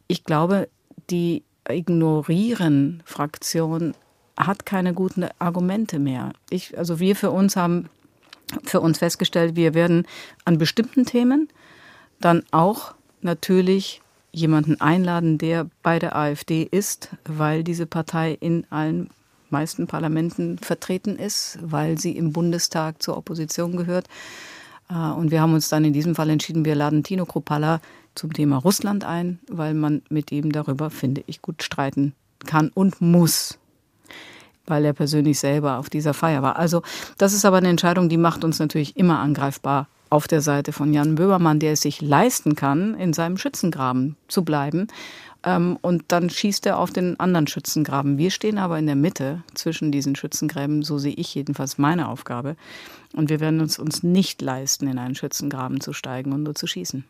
[0.08, 0.70] Ich glaube,
[1.10, 3.96] die Ignorieren-Fraktion
[4.38, 6.32] hat keine guten Argumente mehr.
[6.50, 7.88] Ich, also wir für uns haben
[8.64, 10.06] für uns festgestellt, wir werden
[10.46, 11.48] an bestimmten Themen
[12.20, 14.03] dann auch natürlich
[14.34, 19.10] jemanden einladen, der bei der AfD ist, weil diese Partei in allen
[19.50, 24.08] meisten Parlamenten vertreten ist, weil sie im Bundestag zur Opposition gehört.
[24.90, 27.80] Äh, Und wir haben uns dann in diesem Fall entschieden, wir laden Tino Kropalla
[28.16, 32.14] zum Thema Russland ein, weil man mit ihm darüber, finde ich, gut streiten
[32.46, 33.60] kann und muss
[34.66, 36.56] weil er persönlich selber auf dieser Feier war.
[36.56, 36.84] Also
[37.18, 40.94] das ist aber eine Entscheidung, die macht uns natürlich immer angreifbar auf der Seite von
[40.94, 44.88] Jan Böhmermann, der es sich leisten kann, in seinem Schützengraben zu bleiben.
[45.44, 48.20] Ähm, und dann schießt er auf den anderen Schützengraben.
[48.20, 52.56] Wir stehen aber in der Mitte zwischen diesen Schützengräben, so sehe ich jedenfalls meine Aufgabe.
[53.16, 56.68] Und wir werden uns, uns nicht leisten, in einen Schützengraben zu steigen und nur zu
[56.68, 57.06] schießen.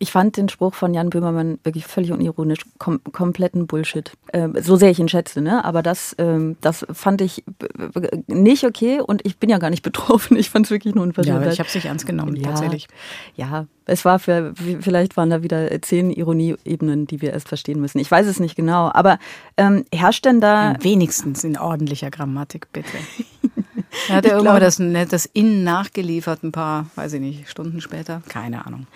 [0.00, 4.12] Ich fand den Spruch von Jan Böhmermann wirklich völlig unironisch, kom kompletten Bullshit.
[4.32, 5.64] Ähm, so sehr ich ihn schätze, ne?
[5.64, 9.82] Aber das, ähm, das fand ich äh, nicht okay und ich bin ja gar nicht
[9.90, 10.36] betroffen.
[10.36, 11.36] Ich fand es wirklich nur Ja, unverschämt.
[11.38, 12.50] aber ich habe es nicht ernst genommen, Ja.
[12.50, 12.86] tatsächlich.
[13.34, 17.98] Ja, es war für, vielleicht waren da wieder zehn Ironieebenen, die wir erst verstehen müssen.
[17.98, 18.92] Ich weiß es nicht genau.
[18.94, 19.18] Aber
[19.56, 20.76] ähm, herrscht denn da.
[20.80, 22.86] Wenigstens in ordentlicher Grammatik, bitte.
[24.08, 28.22] Er hat ja irgendwann das, das In nachgeliefert, ein paar, weiß ich nicht, Stunden später.
[28.28, 28.86] Keine Ahnung.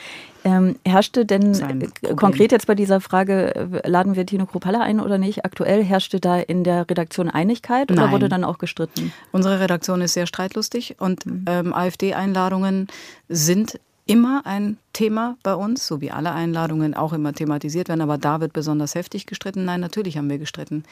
[0.45, 1.55] Ähm, herrschte denn
[2.03, 5.45] äh, konkret jetzt bei dieser Frage, äh, laden wir Tino Kropalla ein oder nicht?
[5.45, 8.13] Aktuell herrschte da in der Redaktion Einigkeit oder Nein.
[8.13, 9.13] wurde dann auch gestritten?
[9.31, 12.89] Unsere Redaktion ist sehr streitlustig und ähm, AfD-Einladungen
[13.29, 13.79] sind
[14.13, 18.43] immer ein Thema bei uns, so wie alle Einladungen auch immer thematisiert werden, aber da
[18.43, 19.65] wird besonders heftig gestritten.
[19.65, 20.85] Nein, natürlich haben wir gestritten.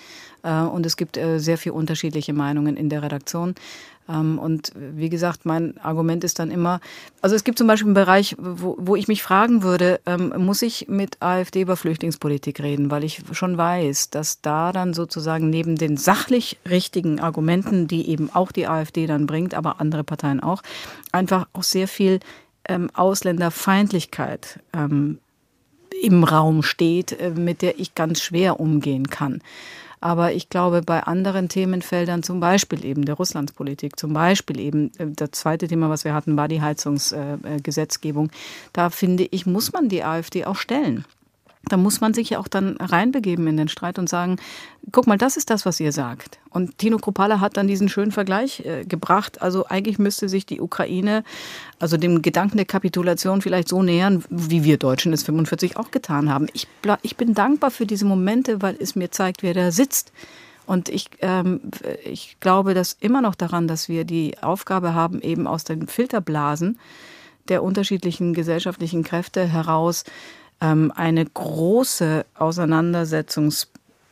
[0.43, 3.57] Äh, und es gibt äh, sehr viel unterschiedliche Meinungen in der Redaktion.
[4.09, 6.81] Ähm, und wie gesagt, mein Argument ist dann immer,
[7.21, 10.63] also es gibt zum Beispiel einen Bereich, wo, wo ich mich fragen würde, ähm, muss
[10.63, 15.77] ich mit AfD über Flüchtlingspolitik reden, weil ich schon weiß, dass da dann sozusagen neben
[15.77, 20.63] den sachlich richtigen Argumenten, die eben auch die AfD dann bringt, aber andere Parteien auch,
[21.13, 22.21] einfach auch sehr viel
[22.71, 25.19] ähm, Ausländerfeindlichkeit ähm,
[26.03, 29.43] im Raum steht, äh, mit der ich ganz schwer umgehen kann.
[30.01, 35.09] Aber ich glaube, bei anderen Themenfeldern, zum Beispiel eben der Russlandspolitik, zum Beispiel eben äh,
[35.15, 38.31] das zweite Thema, was wir hatten, war die Heizungsgesetzgebung,
[38.73, 41.05] da finde ich, muss man die AfD auch stellen.
[41.69, 44.37] Da muss man sich ja auch dann reinbegeben in den Streit und sagen,
[44.93, 46.39] guck mal, das ist das, was ihr sagt.
[46.49, 49.43] Und Tino Kropala hat dann diesen schönen Vergleich äh, gebracht.
[49.43, 51.23] Also eigentlich müsste sich die Ukraine,
[51.79, 56.31] also dem Gedanken der Kapitulation vielleicht so nähern, wie wir Deutschen es 45 auch getan
[56.31, 56.47] haben.
[56.55, 56.67] Ich,
[57.03, 60.13] ich bin dankbar für diese Momente, weil es mir zeigt, wer da sitzt.
[60.67, 61.61] Und ich, ähm,
[62.05, 66.79] ich glaube dass immer noch daran, dass wir die Aufgabe haben, eben aus den Filterblasen
[67.49, 70.05] der unterschiedlichen gesellschaftlichen Kräfte heraus
[70.61, 73.69] ähm, eine große Auseinandersetzungs,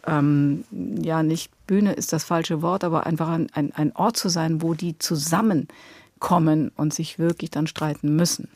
[0.06, 4.62] ähm, ja nicht Bühne ist das falsche Wort, aber einfach ein, ein, Ort zu sein,
[4.62, 8.48] wo die zusammenkommen und sich wirklich dann streiten müssen.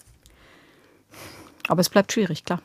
[1.68, 2.60] Aber es bleibt schwierig, klar.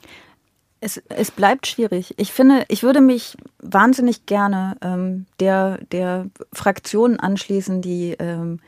[0.79, 2.13] Es, es bleibt schwierig.
[2.17, 8.59] Ich finde, ich würde mich wahnsinnig gerne ähm, der, der Fraktion anschließen, die ähm,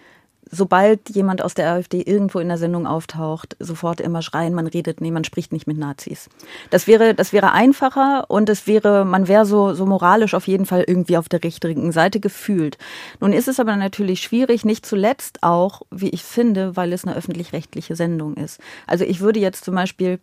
[0.51, 5.01] sobald jemand aus der AfD irgendwo in der Sendung auftaucht, sofort immer schreien, man redet,
[5.01, 6.29] nee, man spricht nicht mit Nazis.
[6.69, 10.65] Das wäre, das wäre einfacher und es wäre, man wäre so, so moralisch auf jeden
[10.65, 12.77] Fall irgendwie auf der richtigen Seite gefühlt.
[13.19, 17.15] Nun ist es aber natürlich schwierig, nicht zuletzt auch, wie ich finde, weil es eine
[17.15, 18.59] öffentlich-rechtliche Sendung ist.
[18.87, 20.19] Also ich würde jetzt zum Beispiel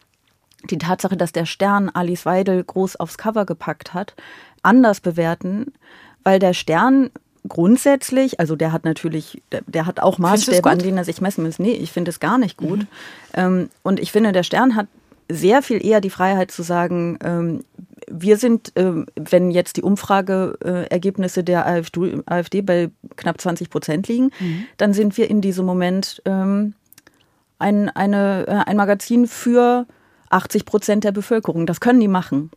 [0.71, 4.15] die Tatsache, dass der Stern Alice Weidel groß aufs Cover gepackt hat,
[4.63, 5.73] anders bewerten,
[6.25, 7.11] weil der Stern
[7.49, 11.45] grundsätzlich, also der hat natürlich, der, der hat auch Maßstäbe, an denen er sich messen
[11.45, 11.59] muss.
[11.59, 12.81] Nee, ich finde es gar nicht gut.
[12.81, 12.87] Mhm.
[13.35, 14.89] Ähm, und ich finde, der Stern hat
[15.29, 17.65] sehr viel eher die Freiheit zu sagen, ähm,
[18.09, 24.31] wir sind, ähm, wenn jetzt die Umfrageergebnisse der AfD, AfD, bei knapp 20 Prozent liegen,
[24.39, 24.67] mhm.
[24.77, 26.75] dann sind wir in diesem Moment ähm,
[27.59, 29.87] ein, eine, äh, ein Magazin für
[30.31, 31.67] 80 Prozent der Bevölkerung.
[31.67, 32.51] Das können die machen.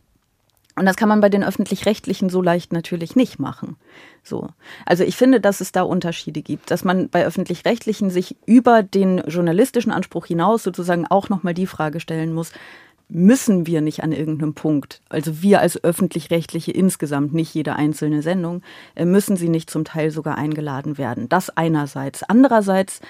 [0.79, 3.75] Und das kann man bei den öffentlich-rechtlichen so leicht natürlich nicht machen.
[4.23, 4.47] So.
[4.85, 9.17] Also ich finde, dass es da Unterschiede gibt, dass man bei öffentlich-rechtlichen sich über den
[9.27, 12.53] journalistischen Anspruch hinaus sozusagen auch nochmal die Frage stellen muss,
[13.09, 18.61] müssen wir nicht an irgendeinem Punkt, also wir als öffentlich-rechtliche insgesamt, nicht jede einzelne Sendung,
[18.95, 21.27] äh, müssen sie nicht zum Teil sogar eingeladen werden.
[21.27, 22.23] Das einerseits.
[22.23, 23.01] Andererseits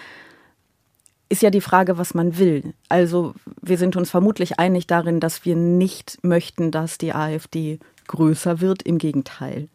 [1.29, 2.73] ist ja die Frage, was man will.
[2.89, 8.61] Also wir sind uns vermutlich einig darin, dass wir nicht möchten, dass die AfD größer
[8.61, 8.81] wird.
[8.81, 9.69] Im Gegenteil.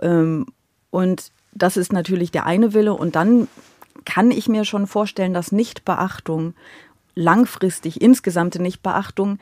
[0.00, 0.46] Ähm,
[0.90, 2.94] und das ist natürlich der eine Wille.
[2.94, 3.48] Und dann
[4.04, 6.54] kann ich mir schon vorstellen, dass Nichtbeachtung
[7.14, 9.38] langfristig insgesamte Nichtbeachtung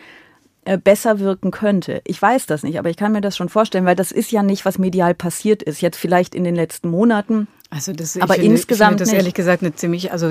[0.65, 2.03] äh, besser wirken könnte.
[2.05, 4.43] Ich weiß das nicht, aber ich kann mir das schon vorstellen, weil das ist ja
[4.43, 5.81] nicht, was medial passiert ist.
[5.81, 7.49] Jetzt vielleicht in den letzten Monaten.
[7.75, 9.17] Also das, aber finde, insgesamt das nicht.
[9.17, 10.31] ehrlich gesagt eine ziemlich, also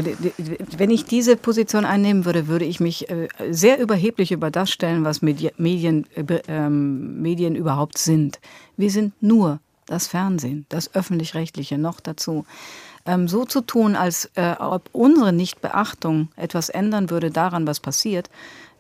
[0.78, 5.04] wenn ich diese Position einnehmen würde, würde ich mich äh, sehr überheblich über das stellen,
[5.04, 8.40] was Medien, äh, ähm, Medien überhaupt sind.
[8.78, 12.46] Wir sind nur das Fernsehen, das öffentlich-rechtliche noch dazu.
[13.08, 18.30] Ähm, so zu tun, als äh, ob unsere Nichtbeachtung etwas ändern würde daran, was passiert,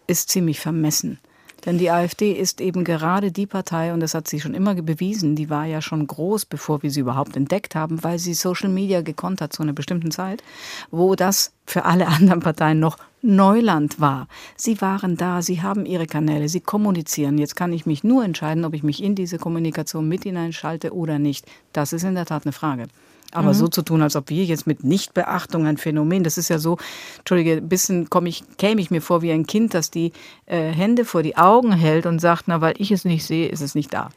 [0.06, 1.17] ist ziemlich vermessen.
[1.65, 5.36] Denn die AfD ist eben gerade die Partei, und das hat sie schon immer bewiesen,
[5.36, 9.02] die war ja schon groß, bevor wir sie überhaupt entdeckt haben, weil sie Social Media
[9.02, 10.43] gekonnt hat zu einer bestimmten Zeit,
[10.89, 14.28] wo das für alle anderen Parteien noch Neuland war.
[14.56, 17.38] Sie waren da, sie haben ihre Kanäle, sie kommunizieren.
[17.38, 21.19] Jetzt kann ich mich nur entscheiden, ob ich mich in diese Kommunikation mit hineinschalte oder
[21.19, 21.45] nicht.
[21.74, 22.88] Das ist in der Tat eine Frage.
[23.32, 23.54] Aber mhm.
[23.54, 26.78] so zu tun, als ob wir jetzt mit Nichtbeachtung ein Phänomen, das ist ja so,
[27.20, 30.12] Entschuldige, ein bisschen komm ich, käme ich mir vor wie ein Kind, das die
[30.46, 33.62] äh, Hände vor die Augen hält und sagt, na, weil ich es nicht sehe, ist
[33.62, 34.10] es nicht da.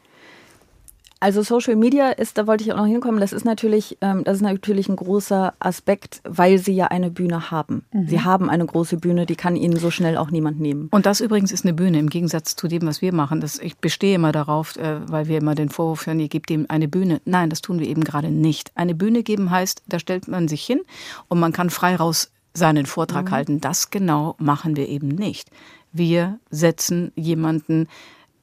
[1.19, 4.37] Also Social Media ist, da wollte ich auch noch hinkommen, das ist natürlich, ähm, das
[4.37, 7.85] ist natürlich ein großer Aspekt, weil sie ja eine Bühne haben.
[7.93, 8.07] Mhm.
[8.07, 10.89] Sie haben eine große Bühne, die kann ihnen so schnell auch niemand nehmen.
[10.91, 13.39] Und das übrigens ist eine Bühne im Gegensatz zu dem, was wir machen.
[13.39, 16.65] Das, ich bestehe immer darauf, äh, weil wir immer den Vorwurf hören, ihr gebt ihm
[16.67, 17.21] eine Bühne.
[17.25, 18.71] Nein, das tun wir eben gerade nicht.
[18.75, 20.81] Eine Bühne geben heißt, da stellt man sich hin
[21.29, 23.31] und man kann frei raus seinen Vortrag mhm.
[23.31, 23.61] halten.
[23.61, 25.49] Das genau machen wir eben nicht.
[25.91, 27.87] Wir setzen jemanden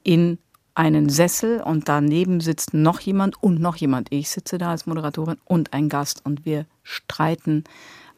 [0.03, 0.39] in
[0.75, 4.11] einen Sessel und daneben sitzt noch jemand und noch jemand.
[4.11, 7.63] Ich sitze da als Moderatorin und ein Gast und wir streiten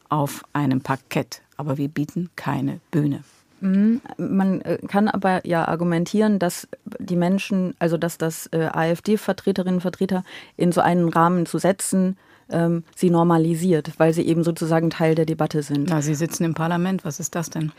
[0.10, 3.24] auf einem Parkett, aber wir bieten keine Bühne.
[3.62, 4.02] Mhm.
[4.18, 6.68] Man äh, kann aber ja argumentieren, dass
[7.00, 10.24] die Menschen, also dass das äh, AfD-Vertreterinnen und Vertreter
[10.58, 12.18] in so einen Rahmen zu setzen,
[12.50, 15.90] ähm, sie normalisiert, weil sie eben sozusagen Teil der Debatte sind.
[15.90, 17.72] Na, sie sitzen im Parlament, was ist das denn?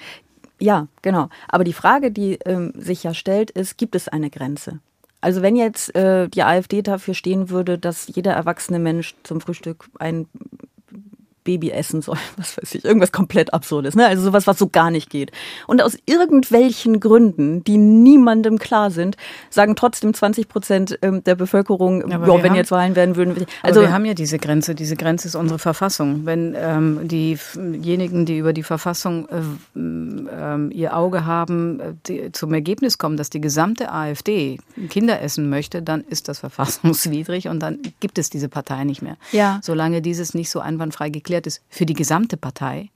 [0.58, 1.28] Ja, genau.
[1.48, 4.80] Aber die Frage, die ähm, sich ja stellt, ist, gibt es eine Grenze?
[5.20, 9.88] Also wenn jetzt äh, die AfD dafür stehen würde, dass jeder erwachsene Mensch zum Frühstück
[9.98, 10.26] ein
[11.46, 14.06] Baby essen soll, was weiß ich, irgendwas komplett Absurdes, ne?
[14.06, 15.32] Also sowas, was so gar nicht geht.
[15.66, 19.16] Und aus irgendwelchen Gründen, die niemandem klar sind,
[19.48, 23.46] sagen trotzdem 20 Prozent ähm, der Bevölkerung, ja, wenn haben, jetzt Wahlen werden würden.
[23.62, 24.74] Also wir haben ja diese Grenze.
[24.74, 26.26] Diese Grenze ist unsere Verfassung.
[26.26, 32.52] Wenn ähm, diejenigen, die über die Verfassung äh, äh, ihr Auge haben, äh, die, zum
[32.52, 34.58] Ergebnis kommen, dass die gesamte AfD
[34.90, 39.16] Kinder essen möchte, dann ist das verfassungswidrig und dann gibt es diese Partei nicht mehr.
[39.32, 39.60] Ja.
[39.62, 42.90] Solange dieses nicht so einwandfrei geklärt geklärt ist, für die gesamte Partei,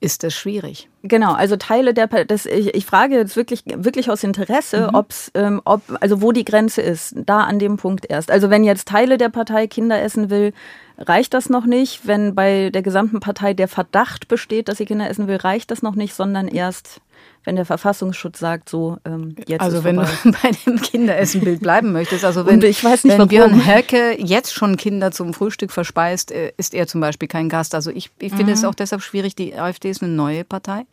[0.00, 0.88] ist das schwierig.
[1.02, 4.94] Genau, also Teile der das, ich, ich frage jetzt wirklich, wirklich aus Interesse, mhm.
[4.94, 8.30] ob's, ähm, ob, also wo die Grenze ist, da an dem Punkt erst.
[8.30, 10.52] Also wenn jetzt Teile der Partei Kinder essen will,
[10.98, 12.06] reicht das noch nicht.
[12.06, 15.80] Wenn bei der gesamten Partei der Verdacht besteht, dass sie Kinder essen will, reicht das
[15.80, 17.00] noch nicht, sondern erst
[17.44, 20.10] wenn der Verfassungsschutz sagt, so ähm, jetzt Also ist wenn vorbei.
[20.22, 24.54] du bei dem Kinderessenbild bleiben möchtest, also wenn, ich weiß nicht, wenn Björn Höcke jetzt
[24.54, 27.74] schon Kinder zum Frühstück verspeist, äh, ist er zum Beispiel kein Gast.
[27.74, 28.52] Also ich, ich finde mhm.
[28.52, 30.86] es auch deshalb schwierig, die AfD ist eine neue Partei.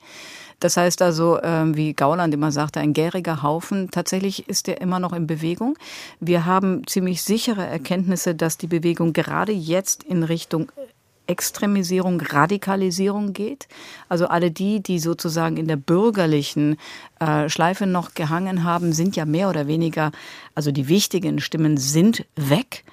[0.61, 3.89] Das heißt also, ähm, wie Gauland immer sagte, ein gäriger Haufen.
[3.89, 5.75] Tatsächlich ist er immer noch in Bewegung.
[6.19, 10.71] Wir haben ziemlich sichere Erkenntnisse, dass die Bewegung gerade jetzt in Richtung
[11.31, 13.67] Extremisierung, Radikalisierung geht.
[14.09, 16.77] Also alle die, die sozusagen in der bürgerlichen
[17.19, 20.11] äh, Schleife noch gehangen haben, sind ja mehr oder weniger,
[20.53, 22.83] also die wichtigen Stimmen sind weg.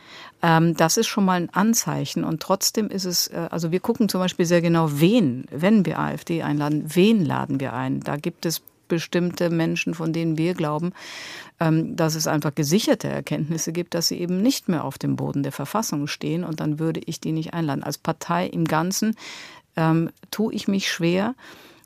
[0.43, 2.25] Ähm, das ist schon mal ein Anzeichen.
[2.25, 5.99] Und trotzdem ist es, äh, also wir gucken zum Beispiel sehr genau, wen, wenn wir
[5.99, 8.01] AfD einladen, wen laden wir ein.
[8.01, 10.93] Da gibt es bestimmte Menschen, von denen wir glauben,
[11.59, 15.53] dass es einfach gesicherte Erkenntnisse gibt, dass sie eben nicht mehr auf dem Boden der
[15.53, 16.45] Verfassung stehen.
[16.45, 17.83] Und dann würde ich die nicht einladen.
[17.83, 19.17] Als Partei im Ganzen
[19.77, 21.35] ähm, tue ich mich schwer,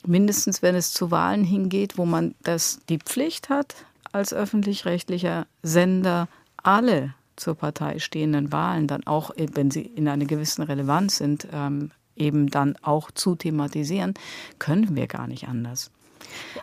[0.06, 3.74] mindestens wenn es zu Wahlen hingeht, wo man das die Pflicht hat,
[4.12, 6.28] als öffentlich-rechtlicher Sender
[6.62, 11.90] alle zur Partei stehenden Wahlen dann auch, wenn sie in einer gewissen Relevanz sind, ähm,
[12.14, 14.14] eben dann auch zu thematisieren,
[14.58, 15.90] können wir gar nicht anders.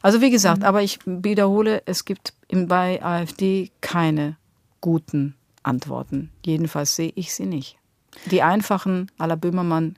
[0.01, 0.65] Also wie gesagt, mhm.
[0.65, 4.37] aber ich wiederhole, es gibt bei AfD keine
[4.81, 6.31] guten Antworten.
[6.45, 7.77] Jedenfalls sehe ich sie nicht.
[8.25, 9.95] Die einfachen aller Böhmermann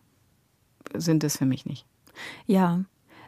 [0.94, 1.86] sind es für mich nicht.
[2.46, 2.82] Ja,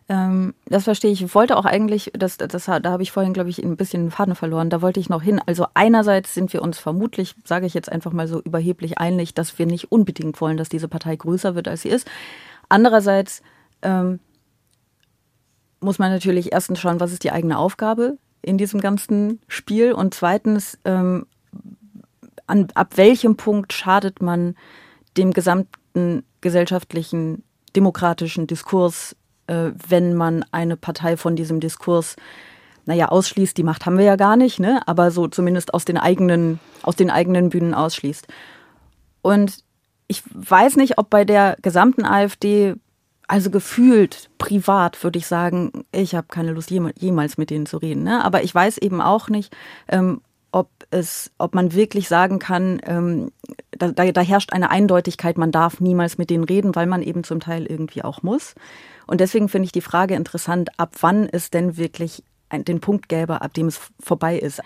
[0.10, 1.22] ähm, das verstehe ich.
[1.22, 4.12] Ich wollte auch eigentlich, das, das, da habe ich vorhin, glaube ich, ein bisschen den
[4.12, 4.70] Faden verloren.
[4.70, 5.42] Da wollte ich noch hin.
[5.46, 9.58] Also einerseits sind wir uns vermutlich, sage ich jetzt einfach mal so überheblich einig, dass
[9.58, 12.10] wir nicht unbedingt wollen, dass diese Partei größer wird, als sie ist.
[12.68, 13.42] Andererseits
[13.82, 14.20] ähm,
[15.84, 20.14] muss man natürlich erstens schauen, was ist die eigene Aufgabe in diesem ganzen Spiel und
[20.14, 21.26] zweitens, ähm,
[22.48, 24.56] an, ab welchem Punkt schadet man
[25.18, 27.44] dem gesamten gesellschaftlichen
[27.76, 29.16] demokratischen Diskurs
[29.48, 32.16] äh, wenn man eine Partei von diesem Diskurs
[32.86, 34.82] naja, ausschließt, die Macht haben wir ja gar nicht, ne?
[34.88, 38.28] aber so zumindest aus den eigenen, aus den eigenen Bühnen ausschließt.
[39.22, 39.60] Und
[40.08, 42.76] ich weiß nicht, ob bei der gesamten AfD,
[43.34, 48.04] also gefühlt, privat würde ich sagen, ich habe keine Lust, jemals mit denen zu reden.
[48.04, 48.24] Ne?
[48.24, 49.52] Aber ich weiß eben auch nicht,
[49.88, 53.32] ähm, ob es, ob man wirklich sagen kann, ähm,
[53.72, 57.24] da, da, da herrscht eine Eindeutigkeit, man darf niemals mit denen reden, weil man eben
[57.24, 58.54] zum Teil irgendwie auch muss.
[59.08, 63.42] Und deswegen finde ich die Frage interessant, ab wann es denn wirklich den Punkt gäbe,
[63.42, 64.62] ab dem es vorbei ist.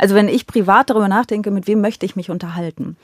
[0.00, 2.96] Also wenn ich privat darüber nachdenke, mit wem möchte ich mich unterhalten?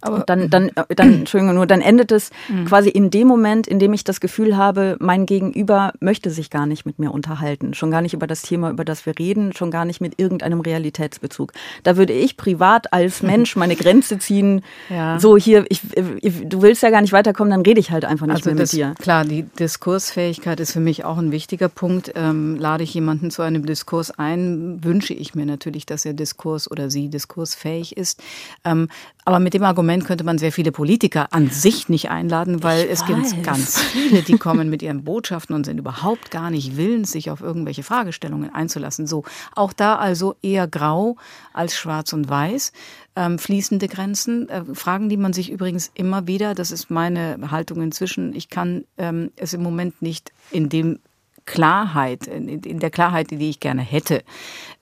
[0.00, 2.66] Aber und dann, dann, äh, dann, Entschuldigung, nur dann endet es mhm.
[2.66, 6.66] quasi in dem Moment, in dem ich das Gefühl habe, mein Gegenüber möchte sich gar
[6.66, 7.74] nicht mit mir unterhalten.
[7.74, 10.60] Schon gar nicht über das Thema, über das wir reden, schon gar nicht mit irgendeinem
[10.60, 11.52] Realitätsbezug.
[11.82, 14.62] Da würde ich privat als Mensch meine Grenze ziehen.
[14.88, 15.18] Ja.
[15.18, 15.80] So hier, ich,
[16.20, 18.58] ich, du willst ja gar nicht weiterkommen, dann rede ich halt einfach nicht also mehr
[18.58, 18.94] das, mit dir.
[19.00, 22.12] Klar, die Diskursfähigkeit ist für mich auch ein wichtiger Punkt.
[22.14, 26.70] Ähm, lade ich jemanden zu einem Diskurs ein, wünsche ich mir natürlich, dass er Diskurs
[26.70, 28.22] oder sie diskursfähig ist.
[28.64, 28.88] Ähm,
[29.24, 32.90] aber mit dem Argument könnte man sehr viele Politiker an sich nicht einladen, weil ich
[32.90, 33.32] es weiß.
[33.32, 37.30] gibt ganz viele, die kommen mit ihren Botschaften und sind überhaupt gar nicht willens, sich
[37.30, 39.06] auf irgendwelche Fragestellungen einzulassen.
[39.06, 41.16] So, auch da also eher grau
[41.52, 42.72] als schwarz und weiß.
[43.16, 47.80] Ähm, fließende Grenzen, äh, Fragen, die man sich übrigens immer wieder, das ist meine Haltung
[47.80, 50.98] inzwischen, ich kann ähm, es im Moment nicht in dem
[51.46, 54.22] Klarheit, in, der Klarheit, die ich gerne hätte,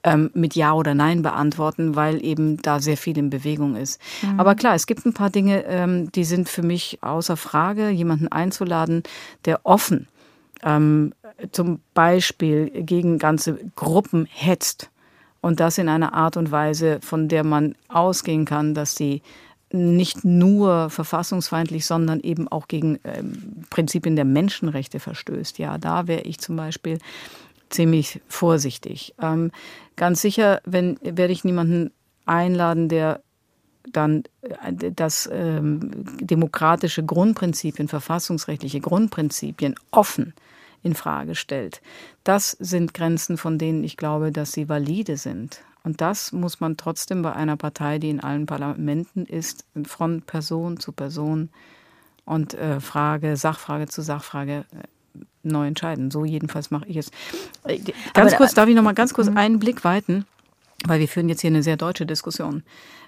[0.03, 4.01] ähm, mit Ja oder Nein beantworten, weil eben da sehr viel in Bewegung ist.
[4.21, 4.39] Mhm.
[4.39, 8.27] Aber klar, es gibt ein paar Dinge, ähm, die sind für mich außer Frage, jemanden
[8.27, 9.03] einzuladen,
[9.45, 10.07] der offen
[10.63, 11.13] ähm,
[11.51, 14.89] zum Beispiel gegen ganze Gruppen hetzt.
[15.41, 19.21] Und das in einer Art und Weise, von der man ausgehen kann, dass sie
[19.75, 25.59] nicht nur verfassungsfeindlich, sondern eben auch gegen ähm, Prinzipien der Menschenrechte verstößt.
[25.59, 26.99] Ja, da wäre ich zum Beispiel
[27.69, 29.13] ziemlich vorsichtig.
[29.21, 29.51] Ähm,
[29.95, 31.91] ganz sicher, wenn werde ich niemanden
[32.25, 33.21] einladen, der
[33.91, 40.33] dann äh, das ähm, demokratische Grundprinzipien, verfassungsrechtliche Grundprinzipien offen
[40.83, 41.81] in Frage stellt.
[42.23, 45.61] Das sind Grenzen, von denen ich glaube, dass sie valide sind.
[45.85, 50.79] Und das muss man trotzdem bei einer Partei, die in allen Parlamenten ist, von Person
[50.79, 51.49] zu Person
[52.25, 56.09] und äh, Frage, Sachfrage zu Sachfrage äh, neu entscheiden.
[56.09, 57.11] So jedenfalls mache ich es.
[57.65, 57.77] Äh,
[58.13, 59.37] ganz Aber, kurz, darf ich noch mal ganz kurz mhm.
[59.37, 60.25] einen Blick weiten,
[60.85, 62.63] weil wir führen jetzt hier eine sehr deutsche Diskussion.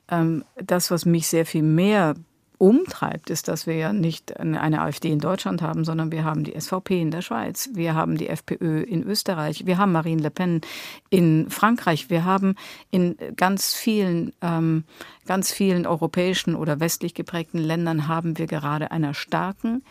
[0.10, 2.14] Ähm, das, was mich sehr viel mehr
[2.58, 6.60] umtreibt, ist, dass wir ja nicht eine AfD in Deutschland haben, sondern wir haben die
[6.60, 10.62] SVP in der Schweiz, wir haben die FPÖ in Österreich, wir haben Marine Le Pen
[11.10, 12.56] in Frankreich, wir haben
[12.90, 14.86] in ganz vielen, ähm,
[15.26, 19.84] ganz vielen europäischen oder westlich geprägten Ländern haben wir gerade einer starken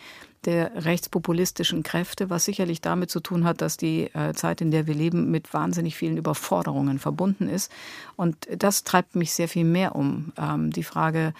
[0.47, 4.87] der rechtspopulistischen Kräfte, was sicherlich damit zu tun hat, dass die äh, Zeit, in der
[4.87, 7.71] wir leben, mit wahnsinnig vielen Überforderungen verbunden ist.
[8.15, 10.33] Und das treibt mich sehr viel mehr um.
[10.39, 11.35] Ähm, die Frage,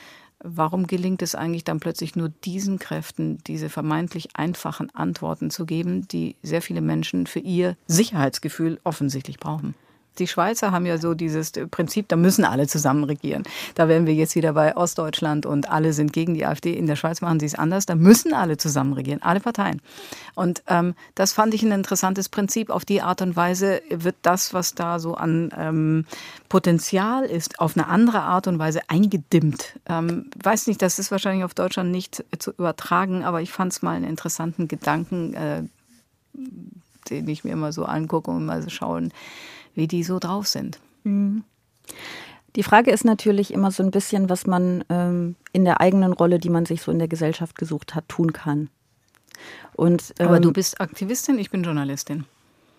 [0.49, 6.07] Warum gelingt es eigentlich dann plötzlich nur diesen Kräften, diese vermeintlich einfachen Antworten zu geben,
[6.07, 9.75] die sehr viele Menschen für ihr Sicherheitsgefühl offensichtlich brauchen?
[10.19, 13.43] Die Schweizer haben ja so dieses Prinzip, da müssen alle zusammen regieren.
[13.75, 16.73] Da wären wir jetzt wieder bei Ostdeutschland und alle sind gegen die AfD.
[16.73, 17.87] In der Schweiz machen sie es anders.
[17.87, 19.81] Da müssen alle zusammen regieren, alle Parteien.
[20.35, 22.71] Und ähm, das fand ich ein interessantes Prinzip.
[22.71, 26.05] Auf die Art und Weise wird das, was da so an ähm,
[26.49, 29.79] Potenzial ist, auf eine andere Art und Weise eingedimmt.
[29.89, 33.83] Ähm, weiß nicht, das ist wahrscheinlich auf Deutschland nicht zu übertragen, aber ich fand es
[33.83, 35.35] mal einen interessanten Gedanken.
[35.35, 35.63] Äh,
[37.11, 39.13] den ich mir immer so angucke und mal so schauen,
[39.77, 40.81] wie die so drauf sind.
[42.57, 46.39] Die Frage ist natürlich immer so ein bisschen, was man ähm, in der eigenen Rolle,
[46.39, 48.71] die man sich so in der Gesellschaft gesucht hat, tun kann.
[49.75, 52.25] Und, ähm, Aber du bist Aktivistin, ich bin Journalistin.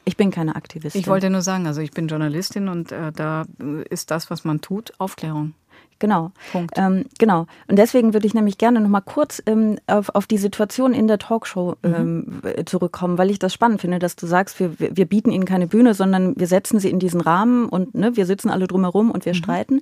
[0.04, 1.00] ich bin keine Aktivistin.
[1.00, 3.46] Ich wollte nur sagen, also ich bin Journalistin und äh, da
[3.90, 5.54] ist das, was man tut, Aufklärung.
[6.00, 6.32] Genau.
[6.52, 6.74] Punkt.
[6.78, 7.48] Ähm, genau.
[7.68, 11.08] Und deswegen würde ich nämlich gerne noch mal kurz ähm, auf, auf die Situation in
[11.08, 15.32] der Talkshow ähm, zurückkommen, weil ich das spannend finde, dass du sagst, wir, wir bieten
[15.32, 18.68] ihnen keine Bühne, sondern wir setzen sie in diesen Rahmen und ne, wir sitzen alle
[18.68, 19.82] drumherum und wir streiten,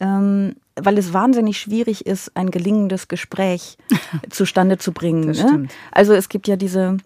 [0.00, 3.78] ähm, weil es wahnsinnig schwierig ist, ein gelingendes Gespräch
[4.30, 5.28] zustande zu bringen.
[5.28, 5.68] Das ne?
[5.92, 6.98] Also es gibt ja diese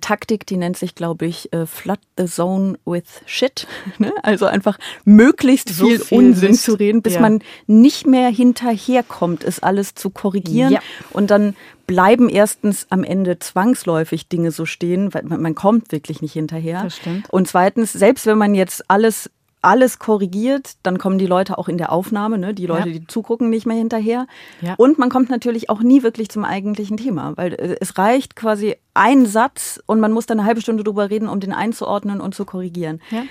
[0.00, 3.66] Taktik, die nennt sich, glaube ich, äh, Flood the Zone with Shit.
[3.98, 4.12] Ne?
[4.22, 6.64] Also einfach möglichst So viel, viel Unsinn Mist.
[6.64, 7.20] zu reden, bis Ja.
[7.20, 10.72] man nicht mehr hinterherkommt, es alles zu korrigieren.
[10.72, 10.80] Ja.
[11.12, 11.56] Und dann
[11.86, 16.88] bleiben erstens am Ende zwangsläufig Dinge so stehen, weil man, man kommt wirklich nicht hinterher.
[17.30, 19.30] Und zweitens, selbst wenn man jetzt alles
[19.66, 22.54] alles korrigiert, dann kommen die Leute auch in der Aufnahme, ne?
[22.54, 22.98] die Leute, Ja.
[22.98, 24.26] die zugucken, nicht mehr hinterher.
[24.60, 24.74] Ja.
[24.78, 28.76] Und man kommt natürlich auch nie wirklich zum eigentlichen Thema, weil äh, es reicht quasi
[28.94, 32.34] ein Satz und man muss dann eine halbe Stunde drüber reden, um den einzuordnen und
[32.34, 33.00] zu korrigieren.
[33.10, 33.24] Ja.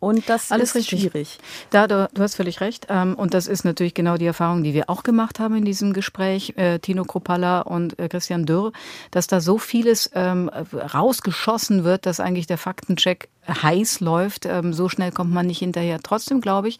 [0.00, 1.00] Und das Alles ist richtig.
[1.00, 1.38] schwierig.
[1.70, 2.86] Da, du, du hast völlig recht.
[2.88, 5.92] Ähm, und das ist natürlich genau die Erfahrung, die wir auch gemacht haben in diesem
[5.92, 8.72] Gespräch, äh, Tino Kropalla und äh, Christian Dürr,
[9.10, 14.46] dass da so vieles ähm, rausgeschossen wird, dass eigentlich der Faktencheck heiß läuft.
[14.46, 15.98] Ähm, so schnell kommt man nicht hinterher.
[16.00, 16.78] Trotzdem glaube ich,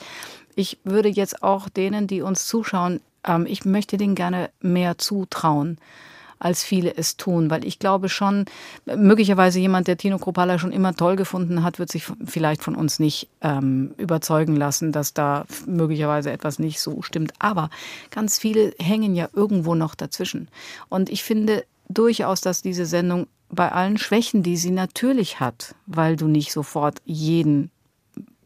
[0.55, 3.01] ich würde jetzt auch denen, die uns zuschauen,
[3.47, 5.79] ich möchte denen gerne mehr zutrauen
[6.39, 8.45] als viele es tun, weil ich glaube schon,
[8.85, 12.99] möglicherweise jemand, der Tino Kropala schon immer toll gefunden hat, wird sich vielleicht von uns
[12.99, 17.33] nicht ähm, überzeugen lassen, dass da möglicherweise etwas nicht so stimmt.
[17.39, 17.71] Aber
[18.11, 20.49] ganz viele hängen ja irgendwo noch dazwischen.
[20.89, 26.17] Und ich finde durchaus, dass diese Sendung bei allen Schwächen, die sie natürlich hat, weil
[26.17, 27.71] du nicht sofort jeden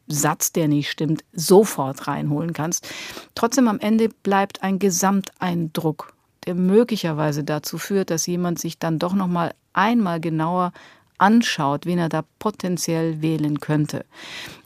[0.07, 2.86] Satz, der nicht stimmt, sofort reinholen kannst.
[3.34, 6.12] Trotzdem am Ende bleibt ein Gesamteindruck,
[6.47, 10.72] der möglicherweise dazu führt, dass jemand sich dann doch noch mal einmal genauer
[11.18, 14.05] anschaut, wen er da potenziell wählen könnte.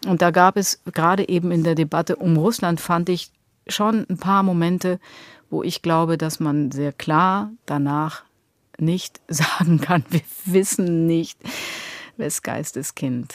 [0.07, 3.31] Und da gab es gerade eben in der Debatte um Russland fand ich
[3.69, 4.99] schon ein paar Momente,
[5.51, 8.25] wo ich glaube, dass man sehr klar danach
[8.79, 11.39] nicht sagen kann, wir wissen nicht,
[12.17, 13.35] wes Geistes Kind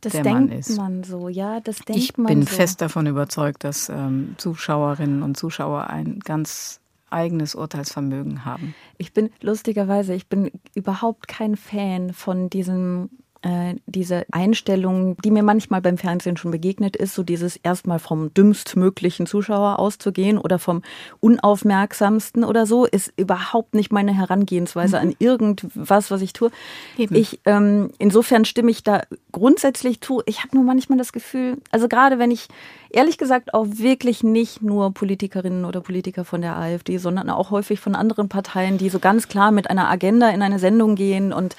[0.00, 0.76] Das der denkt Mann ist.
[0.76, 2.54] man so, ja, das denkt Ich man bin so.
[2.54, 8.74] fest davon überzeugt, dass ähm, Zuschauerinnen und Zuschauer ein ganz eigenes Urteilsvermögen haben.
[8.98, 13.10] Ich bin lustigerweise, ich bin überhaupt kein Fan von diesem
[13.46, 18.34] äh, diese Einstellung, die mir manchmal beim Fernsehen schon begegnet ist, so dieses erstmal vom
[18.34, 20.82] dümmstmöglichen Zuschauer auszugehen oder vom
[21.20, 26.50] unaufmerksamsten oder so, ist überhaupt nicht meine Herangehensweise an irgendwas, was ich tue.
[26.98, 27.14] Eben.
[27.14, 30.22] Ich ähm, insofern stimme ich da grundsätzlich zu.
[30.26, 32.48] Ich habe nur manchmal das Gefühl, also gerade wenn ich
[32.90, 37.78] ehrlich gesagt auch wirklich nicht nur Politikerinnen oder Politiker von der AfD, sondern auch häufig
[37.78, 41.54] von anderen Parteien, die so ganz klar mit einer Agenda in eine Sendung gehen und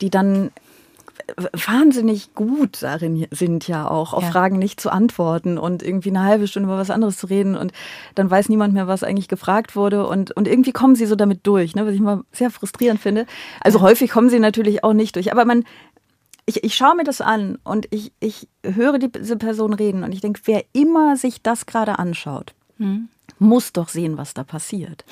[0.00, 0.50] die dann
[1.52, 4.30] wahnsinnig gut darin sind ja auch, auf Ja.
[4.30, 7.72] Fragen nicht zu antworten und irgendwie eine halbe Stunde über was anderes zu reden und
[8.14, 11.46] dann weiß niemand mehr, was eigentlich gefragt wurde und, und irgendwie kommen sie so damit
[11.46, 13.26] durch, ne, was ich immer sehr frustrierend finde.
[13.60, 15.64] Also häufig kommen sie natürlich auch nicht durch, aber man,
[16.46, 20.12] ich, ich schaue mir das an und ich, ich höre die, diese Person reden und
[20.12, 22.54] ich denke, wer immer sich das gerade anschaut,
[23.38, 25.04] muss doch sehen, was da passiert.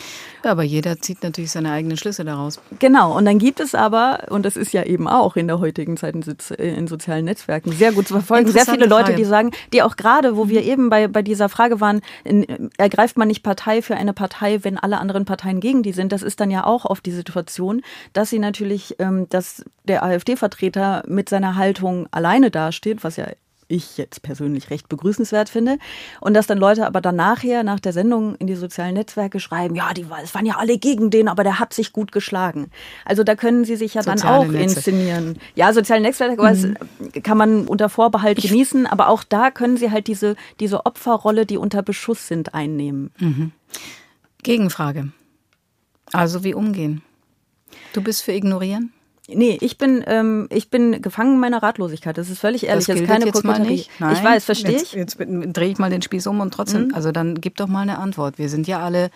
[0.45, 2.61] Ja, aber jeder zieht natürlich seine eigenen Schlüsse daraus.
[2.79, 5.97] Genau, und dann gibt es aber, und das ist ja eben auch in der heutigen
[5.97, 9.17] Zeit in, Sozi- in sozialen Netzwerken sehr gut zu verfolgen, sehr viele Leute, Frage.
[9.17, 13.17] die sagen, die auch gerade, wo wir eben bei, bei dieser Frage waren, in, ergreift
[13.17, 16.41] man nicht Partei für eine Partei, wenn alle anderen Parteien gegen die sind, das ist
[16.41, 21.57] dann ja auch oft die Situation, dass sie natürlich, ähm, dass der AfD-Vertreter mit seiner
[21.57, 23.27] Haltung alleine dasteht, was ja
[23.69, 25.79] ich jetzt persönlich recht begrüßenswert finde.
[26.21, 29.75] Und dass dann Leute aber dann nachher, nach der Sendung in die sozialen Netzwerke schreiben,
[29.75, 32.71] ja, die, es waren ja alle gegen den, aber der hat sich gut geschlagen.
[33.05, 34.77] Also da können sie sich ja dann Soziale auch Netze.
[34.77, 35.39] inszenieren.
[35.55, 36.67] Ja, soziale Netzwerke es
[37.23, 41.57] kann man unter Vorbehalt genießen, aber auch da können sie halt diese, diese Opferrolle, die
[41.57, 43.11] unter Beschuss sind, einnehmen.
[44.43, 45.13] Gegenfrage.
[46.13, 47.03] Also wie umgehen?
[47.93, 48.93] Du bist für ignorieren?
[49.29, 52.19] Nee, ich bin, ähm, ich bin gefangen in meiner Ratlosigkeit.
[52.19, 52.87] Das ist völlig ehrlich.
[52.87, 53.91] das jetzt gilt keine jetzt mal nicht.
[53.99, 54.93] Nein, ich weiß, verstehe jetzt, ich.
[54.93, 57.99] Jetzt drehe ich mal den Spieß um und trotzdem, also dann gib doch mal eine
[57.99, 58.39] Antwort.
[58.39, 59.11] Wir sind ja alle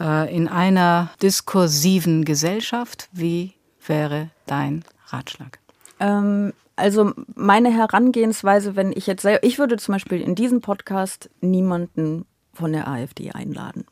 [0.00, 3.08] äh, in einer diskursiven Gesellschaft.
[3.12, 3.52] Wie
[3.86, 5.58] wäre dein Ratschlag?
[6.00, 11.28] Ähm, also meine Herangehensweise, wenn ich jetzt selber, ich würde zum Beispiel in diesem Podcast
[11.40, 12.24] niemanden
[12.54, 13.84] von der AfD einladen.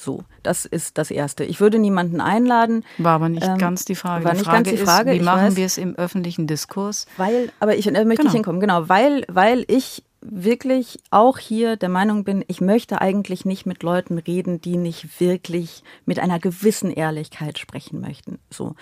[0.00, 1.44] So, das ist das Erste.
[1.44, 2.84] Ich würde niemanden einladen.
[2.96, 4.24] War aber nicht Ähm, ganz die Frage.
[4.24, 5.56] war die nicht Frage ganz die Frage, ist, wie ich machen weiß.
[5.56, 7.04] wir es im öffentlichen Diskurs?
[7.18, 8.28] Weil, aber ich äh, möchte Genau.
[8.28, 13.44] ich hinkommen, genau, weil, weil ich wirklich auch hier der Meinung bin, ich möchte eigentlich
[13.44, 18.38] nicht mit Leuten reden, die nicht wirklich mit einer gewissen Ehrlichkeit sprechen möchten.
[18.50, 18.74] So.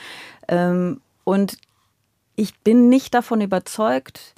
[0.46, 1.58] Ähm, und
[2.36, 4.34] ich bin nicht davon überzeugt,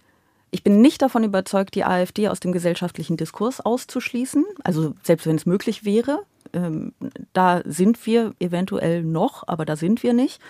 [0.51, 4.45] ich bin nicht davon überzeugt, die AfD aus dem gesellschaftlichen Diskurs auszuschließen.
[4.65, 6.21] Also selbst wenn es möglich wäre,
[6.53, 6.93] ähm,
[7.33, 10.41] da sind wir eventuell noch, aber da sind wir nicht.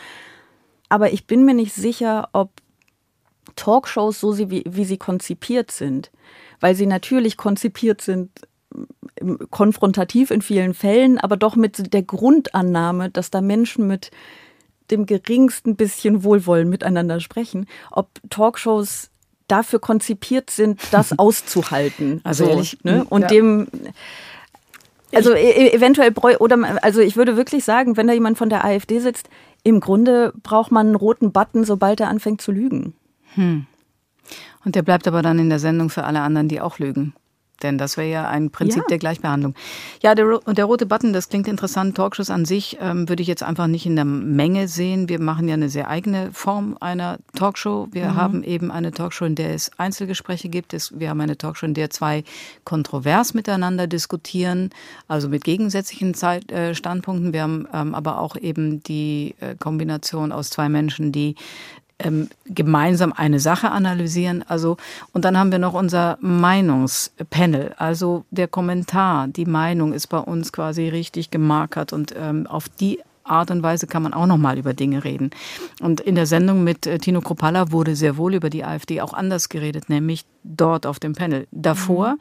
[0.88, 2.50] Aber ich bin mir nicht sicher, ob
[3.56, 6.10] Talkshows, so wie, wie sie konzipiert sind,
[6.60, 8.30] weil sie natürlich konzipiert sind,
[9.20, 14.10] ähm, konfrontativ in vielen Fällen, aber doch mit der Grundannahme, dass da Menschen mit
[14.90, 19.10] dem geringsten bisschen Wohlwollen miteinander sprechen, ob Talkshows
[19.46, 22.20] dafür konzipiert sind, das auszuhalten.
[22.24, 23.04] Also ehrlich, ne?
[23.08, 23.28] Und ja.
[23.28, 23.68] dem
[25.12, 28.64] also e eventuell bräu oder also ich würde wirklich sagen, wenn da jemand von der
[28.64, 29.28] AfD sitzt,
[29.62, 32.94] im Grunde braucht man einen roten Button, sobald er anfängt zu lügen.
[34.64, 37.14] Und der bleibt aber dann in der Sendung für alle anderen, die auch lügen.
[37.62, 38.88] Denn das wäre ja ein Prinzip Ja.
[38.90, 39.54] der Gleichbehandlung.
[40.02, 41.96] Ja, der, der rote Button, das klingt interessant.
[41.96, 45.08] Talkshows an sich ähm, würde ich jetzt einfach nicht in der Menge sehen.
[45.08, 47.88] Wir machen ja eine sehr eigene Form einer Talkshow.
[47.92, 50.74] Wir haben eben eine Talkshow, in der es Einzelgespräche gibt.
[50.74, 52.24] Es, wir haben eine Talkshow, in der zwei
[52.64, 54.70] kontrovers miteinander diskutieren,
[55.08, 57.32] also mit gegensätzlichen Zeit, äh, Standpunkten.
[57.32, 61.34] Wir haben ähm, aber auch eben die äh, Kombination aus zwei Menschen, die
[62.02, 64.44] ähm, gemeinsam eine Sache analysieren.
[64.46, 64.76] Also,
[65.12, 67.74] und dann haben wir noch unser Meinungspanel.
[67.76, 73.00] Also der Kommentar, die Meinung ist bei uns quasi richtig gemarkert und ähm, auf die
[73.30, 75.30] Art und Weise kann man auch nochmal über Dinge reden.
[75.80, 79.14] Und in der Sendung mit äh, Tino Kropalla wurde sehr wohl über die AfD auch
[79.14, 82.16] anders geredet, nämlich dort auf dem Panel davor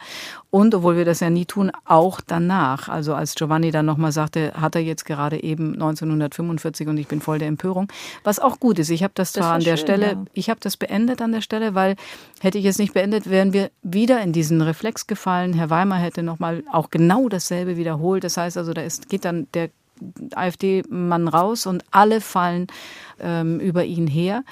[0.52, 2.90] und, obwohl wir das ja nie tun, auch danach.
[2.90, 7.22] Also als Giovanni dann nochmal sagte, hat er jetzt gerade eben 1945 und ich bin
[7.22, 7.88] voll der Empörung.
[8.24, 8.90] Was auch gut ist.
[8.90, 10.26] Ich habe das zwar war an der schön, Stelle, ja.
[10.34, 11.96] ich habe das beendet an der Stelle, weil
[12.42, 15.54] hätte ich es nicht beendet, wären wir wieder in diesen Reflex gefallen.
[15.54, 18.24] Herr Weimar hätte nochmal auch genau dasselbe wiederholt.
[18.24, 19.70] Das heißt also, da ist, geht dann der
[20.34, 22.68] AfD-Mann raus und alle fallen
[23.20, 24.44] ähm, über ihn her.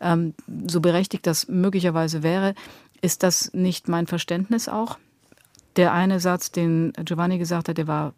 [0.00, 0.34] Ähm,
[0.66, 2.54] so berechtigt das möglicherweise wäre,
[3.00, 4.98] ist das nicht mein Verständnis auch?
[5.76, 8.14] Der eine Satz, den Giovanni gesagt hat, der war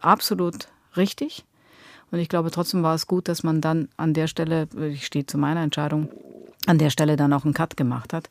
[0.00, 1.44] absolut richtig.
[2.10, 5.26] Und ich glaube, trotzdem war es gut, dass man dann an der Stelle, ich stehe
[5.26, 6.08] zu meiner Entscheidung,
[6.66, 8.30] an der Stelle dann auch einen Cut gemacht hat.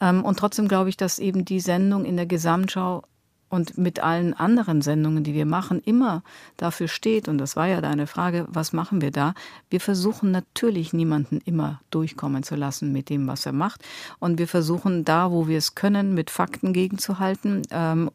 [0.00, 3.02] Ähm, Und trotzdem glaube ich, dass eben die Sendung in der Gesamtschau
[3.50, 6.22] und mit allen anderen Sendungen, die wir machen, immer
[6.56, 7.28] dafür steht.
[7.28, 9.34] Und das war ja deine Frage, was machen wir da?
[9.68, 13.82] Wir versuchen natürlich niemanden immer durchkommen zu lassen mit dem, was er macht.
[14.20, 17.62] Und wir versuchen da, wo wir es können, mit Fakten gegenzuhalten.
[17.72, 18.10] Ähm,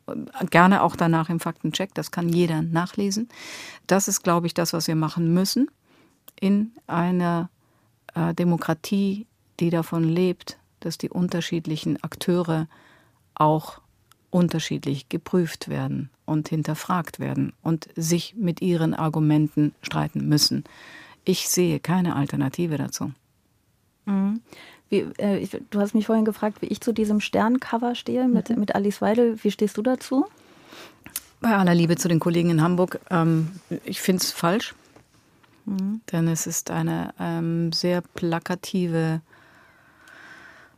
[0.49, 1.93] gerne auch danach im Faktencheck.
[1.93, 3.27] Das kann jeder nachlesen.
[3.87, 5.69] Das ist, glaube ich, das, was wir machen müssen
[6.39, 7.49] in einer
[8.13, 9.27] äh, Demokratie,
[9.59, 12.67] die davon lebt, dass die unterschiedlichen Akteure
[13.35, 13.81] auch
[14.35, 20.65] unterschiedlich geprüft werden und hinterfragt werden und sich mit ihren Argumenten streiten müssen.
[21.23, 23.13] Ich sehe keine Alternative dazu.
[24.89, 28.49] Wie, äh, ich, du hast mich vorhin gefragt, wie ich zu diesem Sterncover stehe mit,
[28.49, 28.59] Mhm.
[28.59, 29.37] mit Alice Weidel.
[29.41, 30.25] Wie stehst du dazu?
[31.39, 33.51] Bei aller Liebe zu den Kollegen in Hamburg, ähm,
[33.85, 34.75] ich finde es falsch,
[36.11, 39.21] denn es ist eine ähm, sehr plakative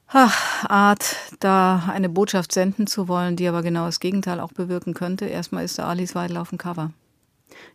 [0.07, 4.93] ach, Art, da eine Botschaft senden zu wollen, die aber genau das Gegenteil auch bewirken
[4.93, 5.25] könnte.
[5.25, 6.91] Erstmal ist da Alice Weidel auf dem Cover.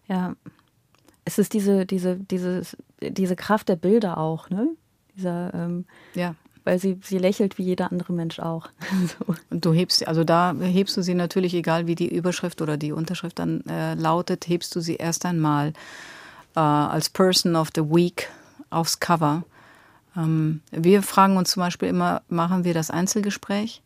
[0.09, 0.35] Ja.
[1.25, 4.69] Es ist diese, diese, dieses, diese Kraft der Bilder auch, ne?
[5.17, 6.35] Dieser, ähm, Ja.
[6.65, 8.71] weil sie, sie lächelt wie jeder andere Mensch auch.
[9.19, 9.35] so.
[9.51, 12.93] Und du hebst, also da hebst du sie natürlich, egal wie die Überschrift oder die
[12.93, 15.75] Unterschrift dann äh, lautet, hebst du sie erst einmal
[16.57, 18.29] äh, als Person of the Week
[18.71, 19.45] aufs Cover.
[20.17, 23.83] Ähm, wir fragen uns zum Beispiel immer, machen wir das Einzelgespräch?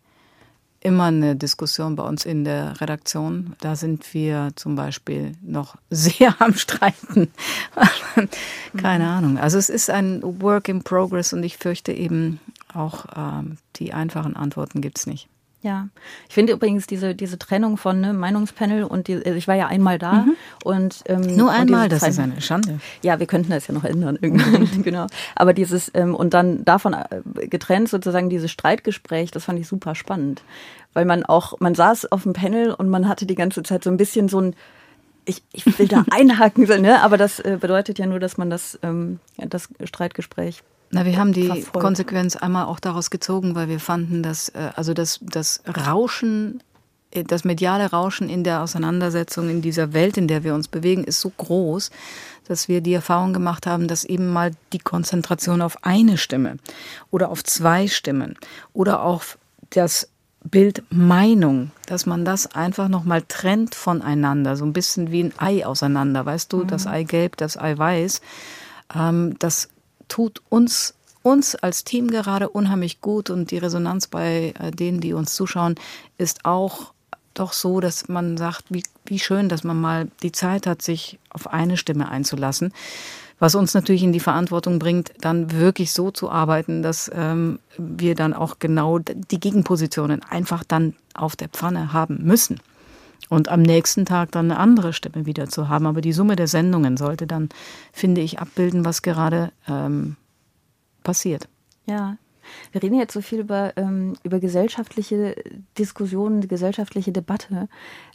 [0.81, 3.57] Immer eine Diskussion bei uns in der Redaktion.
[3.61, 7.33] Da sind wir zum Beispiel noch sehr am Streiten.
[8.77, 9.39] Keine Ahnung.
[9.39, 12.41] Also es ist ein Work in Progress und ich fürchte eben
[12.73, 15.29] auch ähm, die einfachen Antworten gibt's nicht.
[15.67, 15.89] Ja,
[16.29, 19.67] ich finde übrigens diese, diese Trennung von ne, Meinungspanel und die, also ich war ja
[19.67, 20.25] einmal da
[20.63, 21.37] und ähm, Mhm.
[21.37, 22.81] Nur und einmal, dieses das ist Trennen- eine Schande.
[23.03, 25.07] Ja, wir könnten das ja noch ändern irgendwann, genau.
[25.35, 29.97] Aber dieses ähm, und dann davon äh, getrennt sozusagen dieses Streitgespräch, das fand ich super
[29.97, 30.43] spannend,
[30.93, 33.91] weil man auch man saß auf dem Panel und man hatte die ganze Zeit so
[33.91, 34.55] ein bisschen so ein
[35.25, 37.03] ich, ich will da einhaken, ne?
[37.03, 41.33] aber das äh, bedeutet ja nur, dass man das, ähm, das Streitgespräch Na, wir haben
[41.33, 41.81] die verfolgt.
[41.81, 46.61] Konsequenz einmal auch daraus gezogen, weil wir fanden, dass äh, also das, das Rauschen
[47.25, 51.21] das mediale Rauschen in der Auseinandersetzung in dieser Welt, in der wir uns bewegen, ist
[51.21, 51.91] so groß,
[52.47, 56.57] dass wir die Erfahrung gemacht haben, dass eben mal die Konzentration auf eine Stimme
[57.11, 58.37] oder auf zwei Stimmen
[58.73, 59.39] oder auf
[59.71, 60.09] das
[60.45, 65.67] Bild Meinung, dass man das einfach nochmal trennt voneinander, so ein bisschen wie ein Ei
[65.67, 66.67] auseinander, weißt du, mhm.
[66.69, 68.21] das Eigelb, das Eiweiß,
[68.95, 69.69] ähm, das
[70.09, 75.13] tut uns uns als Team gerade unheimlich gut und die Resonanz bei äh, denen, die
[75.13, 75.75] uns zuschauen,
[76.19, 76.93] ist auch
[77.35, 81.19] doch so, dass man sagt, wie, wie schön, dass man mal die Zeit hat, sich
[81.31, 82.73] auf eine Stimme einzulassen.
[83.39, 88.15] Was uns natürlich in die Verantwortung bringt, dann wirklich so zu arbeiten, dass ähm, wir
[88.15, 92.61] dann auch genau die Gegenpositionen einfach dann auf der Pfanne haben müssen.
[93.29, 95.87] Und am nächsten Tag dann eine andere Stimme wieder zu haben.
[95.87, 97.49] Aber die Summe der Sendungen sollte dann,
[97.93, 100.17] finde ich, abbilden, was gerade ähm,
[101.03, 101.49] passiert.
[101.87, 102.17] Ja,
[102.73, 105.37] wir reden jetzt so viel über, ähm, über gesellschaftliche
[105.79, 107.69] Diskussionen, gesellschaftliche Debatte.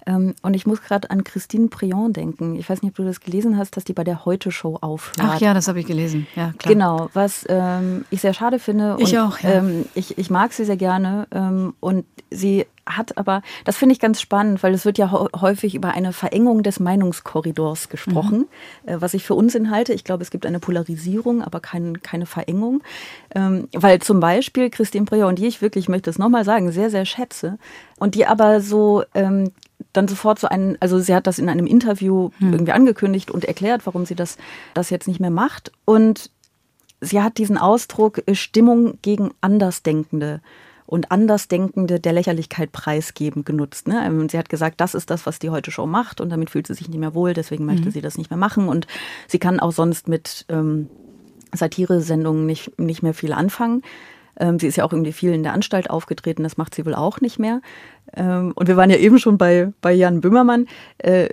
[0.06, 2.56] Ähm, und ich muss gerade an Christine Prion denken.
[2.56, 5.20] Ich weiß nicht, ob du das gelesen hast, dass die bei der Heute-Show aufhört.
[5.22, 6.28] Ach ja, das habe ich gelesen.
[6.36, 6.74] Ja, klar.
[6.74, 8.96] Genau, was ähm, ich sehr schade finde.
[8.96, 9.52] Und, ich auch, ja.
[9.52, 11.28] Ähm, ich, ich mag sie sehr gerne.
[11.32, 15.76] Ähm, und sie hat aber, das finde ich ganz spannend, weil es wird ja häufig
[15.76, 18.48] über eine Verengung des Meinungskorridors gesprochen,
[18.84, 18.90] mhm.
[18.90, 19.94] äh, was ich für Unsinn halte.
[19.94, 22.82] Ich glaube, es gibt eine Polarisierung, aber kein, keine Verengung.
[23.36, 26.72] Ähm, weil zum Beispiel Christine Breyer und die ich wirklich, ich möchte es nochmal sagen,
[26.72, 27.58] sehr, sehr schätze
[27.98, 29.52] und die aber so ähm,
[29.94, 32.54] dann sofort so einen, also sie hat das in einem Interview hm.
[32.54, 34.38] irgendwie angekündigt und erklärt, warum sie das,
[34.74, 35.72] das jetzt nicht mehr macht.
[35.86, 36.32] Und
[37.02, 40.42] sie hat diesen Ausdruck äh, Stimmung gegen Andersdenkende
[40.86, 43.88] und Andersdenkende der Lächerlichkeit preisgeben genutzt.
[43.88, 44.04] Ne?
[44.06, 46.68] Ähm, sie hat gesagt, das ist das, was die heute Show macht und damit fühlt
[46.68, 47.92] sie sich nicht mehr wohl, deswegen möchte mhm.
[47.92, 48.88] sie das nicht mehr machen und
[49.28, 50.90] sie kann auch sonst mit ähm,
[51.54, 53.84] Satire-Sendungen nicht, nicht mehr viel anfangen.
[54.40, 56.96] Ähm, sie ist ja auch irgendwie viel in der Anstalt aufgetreten, das macht sie wohl
[56.96, 57.62] auch nicht mehr.
[58.16, 60.68] Ähm, und wir waren ja eben schon bei, bei Jan Böhmermann.
[60.98, 61.30] Äh,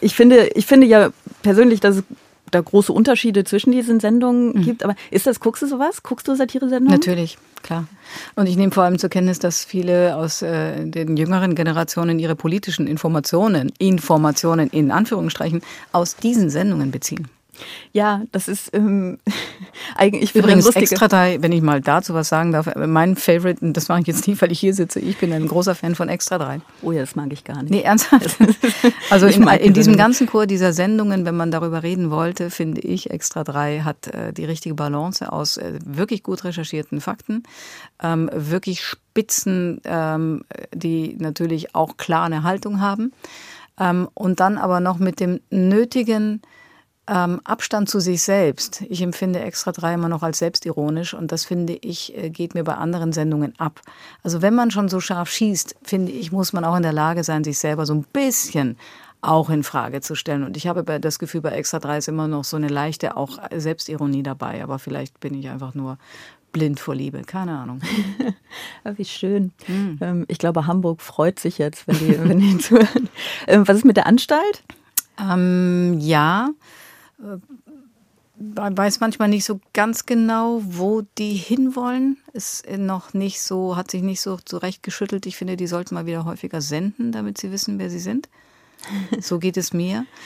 [0.00, 1.10] ich, finde, ich finde ja
[1.42, 2.04] persönlich, dass es
[2.50, 4.62] da große Unterschiede zwischen diesen Sendungen mhm.
[4.62, 4.84] gibt.
[4.84, 6.02] Aber ist das, guckst du sowas?
[6.02, 6.92] Guckst du Satire-Sendungen?
[6.92, 7.86] Natürlich, klar.
[8.36, 12.36] Und ich nehme vor allem zur Kenntnis, dass viele aus äh, den jüngeren Generationen ihre
[12.36, 17.28] politischen Informationen, Informationen in Anführungsstrichen, aus diesen Sendungen beziehen.
[17.92, 19.18] Ja, das ist ähm,
[19.96, 22.68] eigentlich übrigens extra drei, wenn ich mal dazu was sagen darf.
[22.76, 25.00] Mein Favorite, und das mache ich jetzt nicht, weil ich hier sitze.
[25.00, 26.60] Ich bin ein großer Fan von Extra drei.
[26.82, 27.70] Oh ja, das mag ich gar nicht.
[27.70, 28.36] Nee, ernsthaft.
[29.10, 33.10] Also in, in diesem ganzen Chor dieser Sendungen, wenn man darüber reden wollte, finde ich,
[33.10, 37.42] Extra drei hat äh, die richtige Balance aus äh, wirklich gut recherchierten Fakten,
[38.02, 40.42] ähm, wirklich Spitzen, ähm,
[40.74, 43.12] die natürlich auch klar eine Haltung haben.
[43.80, 46.42] Ähm, und dann aber noch mit dem nötigen
[47.08, 48.82] ähm, Abstand zu sich selbst.
[48.88, 52.64] Ich empfinde Extra 3 immer noch als selbstironisch und das finde ich, äh, geht mir
[52.64, 53.80] bei anderen Sendungen ab.
[54.22, 57.24] Also wenn man schon so scharf schießt, finde ich, muss man auch in der Lage
[57.24, 58.76] sein, sich selber so ein bisschen
[59.20, 60.44] auch in Frage zu stellen.
[60.44, 63.38] Und ich habe das Gefühl, bei Extra 3 ist immer noch so eine leichte auch
[63.54, 64.62] Selbstironie dabei.
[64.62, 65.98] Aber vielleicht bin ich einfach nur
[66.52, 67.80] blind vor Liebe, keine Ahnung.
[68.96, 69.52] Wie schön.
[69.66, 70.24] Mhm.
[70.28, 73.08] Ich glaube, Hamburg freut sich jetzt, wenn die, wenn die zuhören.
[73.46, 74.62] Ähm, was ist mit der Anstalt?
[75.20, 76.50] Ähm, ja,
[77.20, 77.38] äh,
[78.38, 82.18] weiß manchmal nicht so ganz genau, wo die hinwollen.
[82.32, 85.26] Ist noch nicht so, hat sich nicht so zurechtgeschüttelt.
[85.26, 88.28] Ich finde, die sollten mal wieder häufiger senden, damit sie wissen, wer sie sind.
[89.20, 90.06] So geht es mir.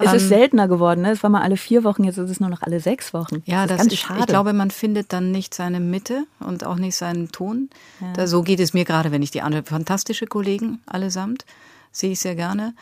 [0.00, 1.02] Es ist ähm, seltener geworden.
[1.02, 1.10] Ne?
[1.10, 3.42] Es war mal alle vier Wochen, jetzt ist es nur noch alle sechs Wochen.
[3.46, 4.20] Ja, das, das ist ganz schade.
[4.20, 7.68] Ich glaube, man findet dann nicht seine Mitte und auch nicht seinen Ton.
[8.00, 8.12] Ja.
[8.12, 11.44] Da, so geht es mir gerade, wenn ich die anderen fantastische Kollegen allesamt
[11.98, 12.74] sehe ich sehr gerne.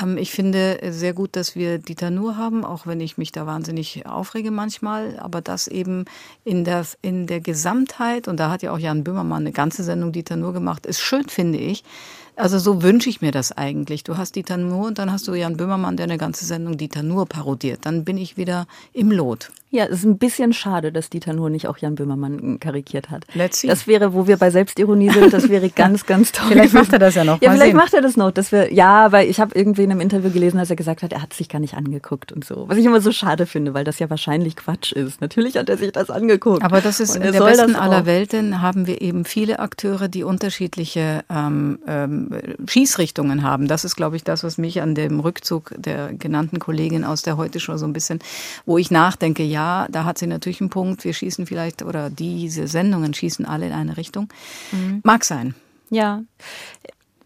[0.00, 3.46] Ähm, ich finde sehr gut, dass wir Dieter Nur haben, auch wenn ich mich da
[3.46, 5.18] wahnsinnig aufrege manchmal.
[5.18, 6.04] Aber das eben
[6.44, 10.12] in der, in der Gesamtheit, und da hat ja auch Jan Böhmermann eine ganze Sendung
[10.12, 11.84] Dieter Nur gemacht, ist schön, finde ich,
[12.36, 14.02] also so wünsche ich mir das eigentlich.
[14.04, 17.02] Du hast Dieter Nuhr und dann hast du Jan Böhmermann, der eine ganze Sendung Dieter
[17.02, 17.80] Nuhr parodiert.
[17.82, 19.50] Dann bin ich wieder im Lot.
[19.70, 23.24] Ja, es ist ein bisschen schade, dass Dieter Nuhr nicht auch Jan Böhmermann karikiert hat.
[23.34, 23.68] Let's see.
[23.68, 26.48] Das wäre, wo wir bei Selbstironie sind, das wäre ganz, ganz toll.
[26.48, 27.40] vielleicht macht er das ja noch.
[27.40, 27.76] Ja, Mal vielleicht sehen.
[27.76, 28.30] macht er das noch.
[28.32, 31.12] Dass wir, ja, weil ich habe irgendwie in einem Interview gelesen, dass er gesagt hat,
[31.12, 32.68] er hat sich gar nicht angeguckt und so.
[32.68, 35.20] Was ich immer so schade finde, weil das ja wahrscheinlich Quatsch ist.
[35.20, 36.62] Natürlich hat er sich das angeguckt.
[36.62, 41.22] Aber das ist in der besten aller Welten haben wir eben viele Akteure, die unterschiedliche
[41.30, 42.30] ähm, ähm,
[42.68, 43.68] Schießrichtungen Richtungen haben.
[43.68, 47.36] Das ist, glaube ich, das, was mich an dem Rückzug der genannten Kollegin aus der
[47.36, 48.20] Heute schon so ein bisschen,
[48.66, 49.59] wo ich nachdenke, ja,
[49.90, 51.04] da hat sie natürlich einen Punkt.
[51.04, 54.28] Wir schießen vielleicht, oder diese Sendungen schießen alle in eine Richtung.
[54.72, 55.00] Mhm.
[55.02, 55.54] Mag sein.
[55.90, 56.22] Ja.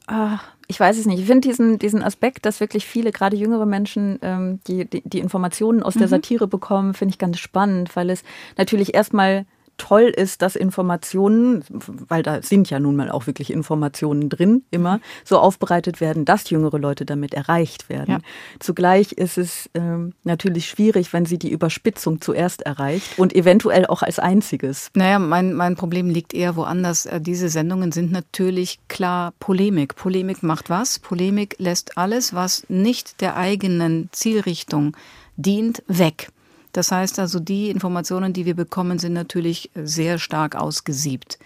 [0.07, 1.21] Ah, ich weiß es nicht.
[1.21, 5.19] Ich finde diesen, diesen Aspekt, dass wirklich viele, gerade jüngere Menschen, ähm, die, die, die
[5.19, 6.11] Informationen aus der mhm.
[6.11, 8.23] Satire bekommen, finde ich ganz spannend, weil es
[8.57, 9.47] natürlich erstmal
[9.77, 11.65] toll ist, dass Informationen,
[12.09, 16.51] weil da sind ja nun mal auch wirklich Informationen drin, immer so aufbereitet werden, dass
[16.51, 18.11] jüngere Leute damit erreicht werden.
[18.11, 18.19] Ja.
[18.61, 24.03] Zugleich ist es ähm, natürlich schwierig, wenn sie die Überspitzung zuerst erreicht und eventuell auch
[24.03, 24.91] als einziges.
[24.95, 27.07] Naja, mein, mein Problem liegt eher woanders.
[27.07, 29.97] Äh, diese Sendungen sind natürlich klar Polemik.
[29.97, 30.99] Polemik macht was?
[30.99, 34.97] Polemik lässt alles, was nicht der eigenen Zielrichtung
[35.37, 36.29] dient, weg.
[36.75, 41.39] Das heißt also, die Informationen, die wir bekommen, sind natürlich sehr stark ausgesiebt.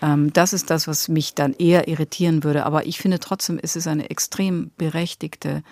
[0.00, 2.64] Ähm, das ist das, was mich dann eher irritieren würde.
[2.64, 5.64] Aber ich finde trotzdem, ist es eine extrem berechtigte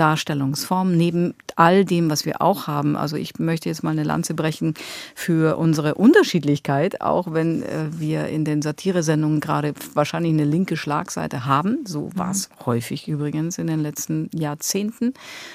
[0.00, 2.96] Darstellungsform, neben all dem, was wir auch haben.
[2.96, 4.72] Also ich möchte jetzt mal eine Lanze brechen
[5.14, 11.44] für unsere Unterschiedlichkeit, auch wenn äh, wir in den Satiresendungen gerade wahrscheinlich eine linke Schlagseite
[11.44, 11.84] haben.
[11.84, 12.66] So war es mhm.
[12.66, 15.12] häufig übrigens in den letzten Jahrzehnten,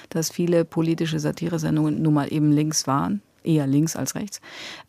[0.09, 4.41] dass viele politische Satiresendungen nun mal eben links waren eher links als rechts.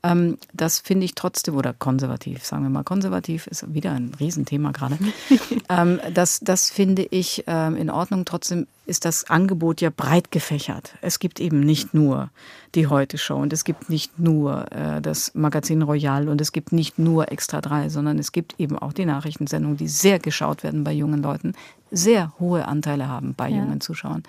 [0.03, 4.73] Ähm, das finde ich trotzdem, oder konservativ, sagen wir mal, konservativ ist wieder ein Riesenthema
[4.73, 4.99] gerade.
[5.69, 8.25] ähm, das, das finde ich ähm, in Ordnung.
[8.25, 10.95] Trotzdem ist das Angebot ja breit gefächert.
[11.03, 12.31] Es gibt eben nicht nur
[12.75, 16.99] die Heute-Show und es gibt nicht nur äh, das Magazin Royal und es gibt nicht
[16.99, 20.93] nur Extra 3, sondern es gibt eben auch die Nachrichtensendungen, die sehr geschaut werden bei
[20.93, 21.55] jungen Leuten,
[21.91, 23.59] sehr hohe Anteile haben bei ja.
[23.59, 24.23] jungen Zuschauern.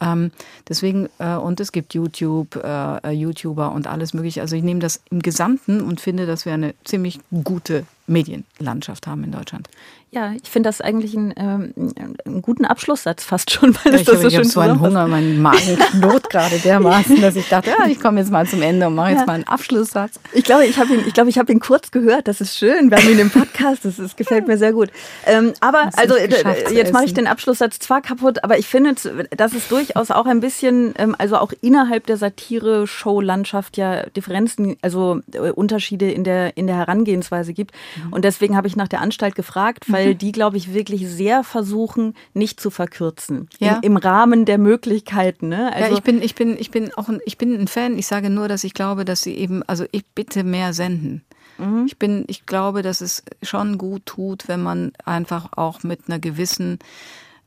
[0.00, 0.30] Ähm,
[0.68, 4.42] deswegen, äh, und es gibt YouTube, äh, äh, YouTuber und alles mögliche.
[4.42, 9.24] Also ich nehme das im Gesamten und finde, dass wir eine ziemlich gute Medienlandschaft haben
[9.24, 9.68] in Deutschland.
[10.16, 11.92] Ja, ich finde das eigentlich einen, ähm,
[12.24, 15.42] einen, guten Abschlusssatz fast schon, weil ja, es das so schön so einen Hunger, mein
[15.42, 18.94] Magen knurrt gerade dermaßen, dass ich dachte, ja, ich komme jetzt mal zum Ende und
[18.94, 19.26] mache jetzt ja.
[19.26, 20.18] mal einen Abschlusssatz.
[20.32, 22.28] Ich glaube, ich habe ihn, ich glaube, ich habe ihn kurz gehört.
[22.28, 22.90] Das ist schön.
[22.90, 23.84] Wir haben ihn im Podcast.
[23.84, 24.88] Das, das gefällt mir sehr gut.
[25.26, 28.94] Ähm, aber also jetzt mache ich den Abschlusssatz zwar kaputt, aber ich finde,
[29.36, 35.20] dass es durchaus auch ein bisschen, ähm, also auch innerhalb der Satire-Show-Landschaft ja Differenzen, also
[35.34, 37.72] äh, Unterschiede in der in der Herangehensweise gibt.
[38.02, 38.14] Mhm.
[38.14, 40.18] Und deswegen habe ich nach der Anstalt gefragt, weil mhm.
[40.18, 43.48] die, glaube ich, wirklich sehr versuchen, nicht zu verkürzen.
[43.58, 43.76] Ja.
[43.82, 45.48] Im, Im, Rahmen der Möglichkeiten.
[45.48, 45.72] Ne?
[45.72, 47.98] Also ja, ich bin, ich bin, ich bin auch ein, ich bin ein Fan.
[47.98, 51.24] Ich sage nur, dass ich glaube, dass sie eben, also ich bitte mehr senden.
[51.58, 51.84] Mhm.
[51.86, 56.18] Ich bin, ich glaube, dass es schon gut tut, wenn man einfach auch mit einer
[56.18, 56.78] gewissen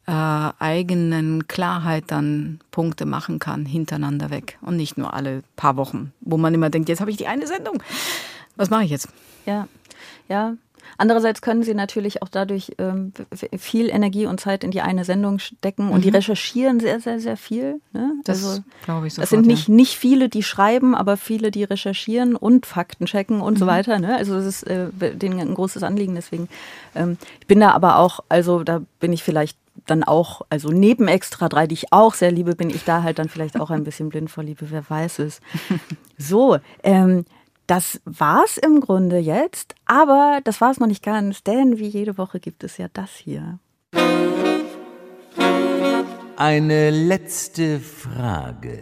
[0.07, 0.11] äh,
[0.59, 4.57] eigenen Klarheit dann Punkte machen kann, hintereinander weg.
[4.61, 7.45] Und nicht nur alle paar Wochen, wo man immer denkt, jetzt habe ich die eine
[7.45, 7.83] Sendung.
[8.55, 9.09] Was mache ich jetzt?
[9.45, 9.67] Ja,
[10.27, 10.55] ja.
[10.99, 13.13] Andererseits können sie natürlich auch dadurch ähm,
[13.57, 15.91] viel Energie und Zeit in die eine Sendung stecken mhm.
[15.91, 16.15] und die mhm.
[16.15, 17.79] recherchieren sehr, sehr, sehr viel.
[17.93, 18.11] Ne?
[18.25, 19.75] Das also, glaube ich sofort, Das sind nicht, ja.
[19.75, 23.59] nicht viele, die schreiben, aber viele, die recherchieren und Fakten checken und mhm.
[23.59, 23.97] so weiter.
[23.97, 24.13] Ne?
[24.17, 26.15] Also das ist äh, denen ein großes Anliegen.
[26.15, 26.49] Deswegen,
[26.95, 31.07] ähm, ich bin da aber auch, also da bin ich vielleicht dann auch, also neben
[31.07, 33.85] Extra 3, die ich auch sehr liebe, bin ich da halt dann vielleicht auch ein
[33.85, 35.39] bisschen blind vor Liebe, wer weiß es.
[36.21, 37.23] So, ähm,
[37.69, 42.39] das war's im Grunde jetzt, aber das war's noch nicht ganz, denn wie jede Woche
[42.39, 43.59] gibt es ja das hier.
[46.35, 48.79] Eine letzte Frage.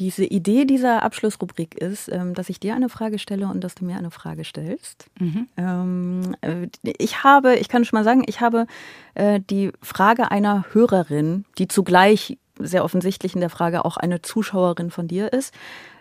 [0.00, 3.84] Diese Idee dieser Abschlussrubrik ist, ähm, dass ich dir eine Frage stelle und dass du
[3.84, 5.06] mir eine Frage stellst.
[5.20, 5.46] Mhm.
[5.56, 6.66] Ähm, äh,
[6.98, 8.66] ich habe, ich kann schon mal sagen, ich habe
[9.14, 14.90] äh, die Frage einer Hörerin, die zugleich sehr offensichtlich in der Frage auch eine Zuschauerin
[14.90, 15.52] von dir ist.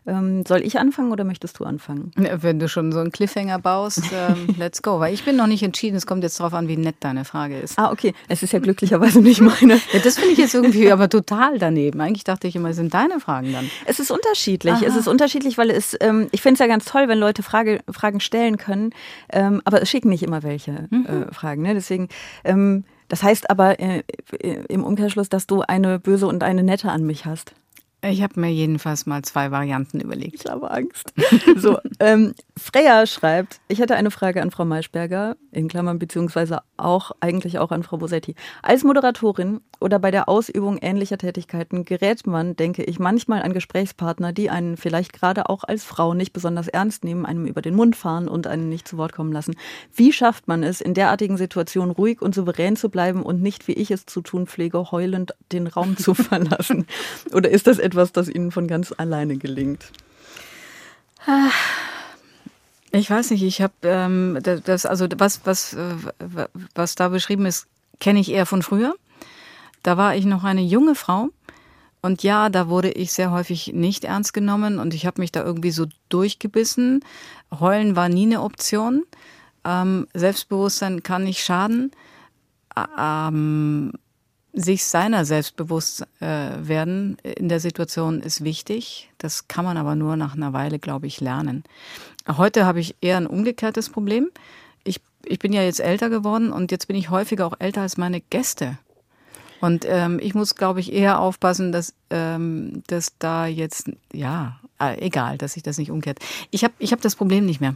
[0.08, 2.12] Ähm, soll ich anfangen oder möchtest du anfangen?
[2.16, 5.00] Wenn du schon so einen Cliffhanger baust, ähm, let's go.
[5.00, 5.96] Weil ich bin noch nicht entschieden.
[5.96, 7.78] Es kommt jetzt darauf an, wie nett deine Frage ist.
[7.78, 8.14] Ah, okay.
[8.28, 9.76] Es ist ja glücklicherweise nicht meine.
[9.76, 12.02] ja, das finde ich jetzt irgendwie aber total daneben.
[12.02, 13.70] Eigentlich dachte ich immer, es sind deine Fragen dann.
[13.86, 14.74] Es ist unterschiedlich.
[14.74, 14.86] Aha.
[14.86, 17.82] Es ist unterschiedlich, weil es, ähm, ich finde es ja ganz toll, wenn Leute Frage,
[17.90, 18.94] Fragen stellen können.
[19.32, 21.06] Ähm, aber es schicken nicht immer welche mhm.
[21.06, 21.62] äh, Fragen.
[21.62, 21.76] Ne?
[21.76, 22.10] Deswegen.
[23.12, 24.04] Das heißt aber äh,
[24.40, 27.54] äh, im Umkehrschluss, dass du eine böse und eine nette an mich hast.
[28.04, 30.44] Ich habe mir jedenfalls mal zwei Varianten überlegt.
[30.44, 31.14] Ich habe Angst.
[31.56, 37.12] So, ähm, Freya schreibt, ich hätte eine Frage an Frau Maischberger, in Klammern beziehungsweise auch
[37.20, 38.34] eigentlich auch an Frau Bosetti.
[38.64, 44.32] Als Moderatorin oder bei der Ausübung ähnlicher Tätigkeiten gerät man, denke ich, manchmal an Gesprächspartner,
[44.32, 47.96] die einen vielleicht gerade auch als Frau nicht besonders ernst nehmen, einem über den Mund
[47.96, 49.56] fahren und einen nicht zu Wort kommen lassen.
[49.94, 53.74] Wie schafft man es, in derartigen Situationen ruhig und souverän zu bleiben und nicht, wie
[53.74, 56.86] ich es zu tun pflege, heulend den Raum zu verlassen?
[57.34, 59.92] Oder ist das etwas, das Ihnen von ganz alleine gelingt?
[62.92, 65.96] Ich weiß nicht, ich habe ähm, das, also was, was, äh,
[66.76, 67.68] was da beschrieben ist,
[68.00, 68.96] kenne ich eher von früher.
[69.84, 71.30] Da war ich noch eine junge Frau
[72.02, 75.44] und ja, da wurde ich sehr häufig nicht ernst genommen und ich habe mich da
[75.44, 77.06] irgendwie so durchgebissen.
[77.60, 79.04] Heulen war nie eine Option.
[79.64, 81.92] Ähm, Selbstbewusstsein kann nicht schaden.
[82.98, 83.94] Ähm,
[84.54, 89.10] sich seiner selbstbewusst äh, werden in der Situation ist wichtig.
[89.18, 91.64] Das kann man aber nur nach einer Weile, glaube ich, lernen.
[92.28, 94.30] Heute habe ich eher ein umgekehrtes Problem.
[94.84, 97.98] Ich, ich bin ja jetzt älter geworden und jetzt bin ich häufiger auch älter als
[97.98, 98.78] meine Gäste.
[99.62, 105.00] Und ähm, ich muss, glaube ich, eher aufpassen, dass, ähm, dass da jetzt, ja, äh,
[105.00, 106.20] egal, dass sich das nicht umkehrt.
[106.50, 107.76] Ich habe ich hab das Problem nicht mehr.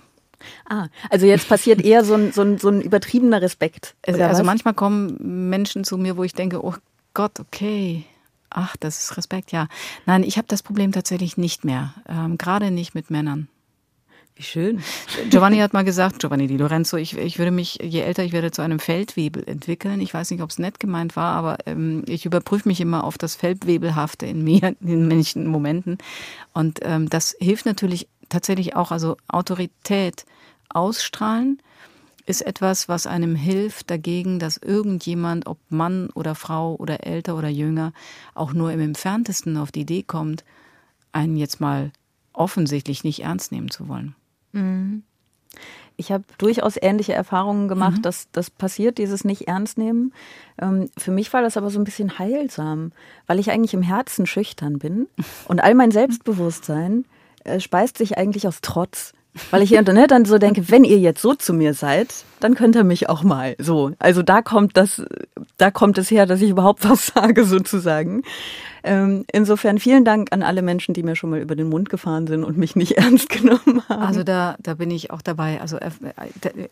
[0.70, 3.96] Ah, also jetzt passiert eher so ein, so ein, so ein übertriebener Respekt.
[4.06, 6.76] Also, also manchmal kommen Menschen zu mir, wo ich denke, oh
[7.14, 8.06] Gott, okay.
[8.50, 9.68] Ach, das ist Respekt, ja.
[10.06, 11.94] Nein, ich habe das Problem tatsächlich nicht mehr.
[12.08, 13.50] Ähm, Gerade nicht mit Männern.
[14.38, 14.82] Wie schön.
[15.30, 18.52] Giovanni hat mal gesagt, Giovanni Di Lorenzo, ich, ich würde mich, je älter ich werde,
[18.52, 20.02] zu einem Feldwebel entwickeln.
[20.02, 23.18] Ich weiß nicht, ob es nett gemeint war, aber ähm, ich überprüfe mich immer auf
[23.18, 26.00] das Feldwebelhafte in mir, in manchen Momenten.
[26.54, 30.26] Und ähm, das hilft natürlich tatsächlich auch, also Autorität
[30.70, 31.62] ausstrahlen
[32.26, 37.50] ist etwas, was einem hilft dagegen, dass irgendjemand, ob Mann oder Frau oder älter oder
[37.50, 37.94] jünger,
[38.34, 40.44] auch nur im entferntesten auf die Idee kommt,
[41.12, 41.92] einen jetzt mal
[42.34, 44.16] offensichtlich nicht ernst nehmen zu wollen.
[44.54, 45.04] Mhm.
[45.98, 48.02] Ich habe durchaus ähnliche Erfahrungen gemacht, mhm.
[48.02, 50.14] dass das passiert, dieses nicht ernst nehmen.
[50.60, 52.92] Ähm, für mich war das aber so ein bisschen heilsam,
[53.28, 55.08] weil ich eigentlich im Herzen schüchtern bin
[55.48, 57.06] und all mein Selbstbewusstsein
[57.60, 59.14] speist sich eigentlich aus Trotz.
[59.52, 62.08] Weil ich ne, dann so denke, wenn ihr jetzt so zu mir seid,
[62.40, 63.92] dann könnt ihr mich auch mal so.
[64.00, 65.02] Also da kommt das,
[65.58, 68.24] da kommt es her, dass ich überhaupt was sage sozusagen.
[68.84, 72.28] Ähm, insofern vielen Dank an alle Menschen, die mir schon mal über den Mund gefahren
[72.28, 74.02] sind und mich nicht ernst genommen haben.
[74.02, 75.60] Also da, da bin ich auch dabei.
[75.60, 75.90] Also äh,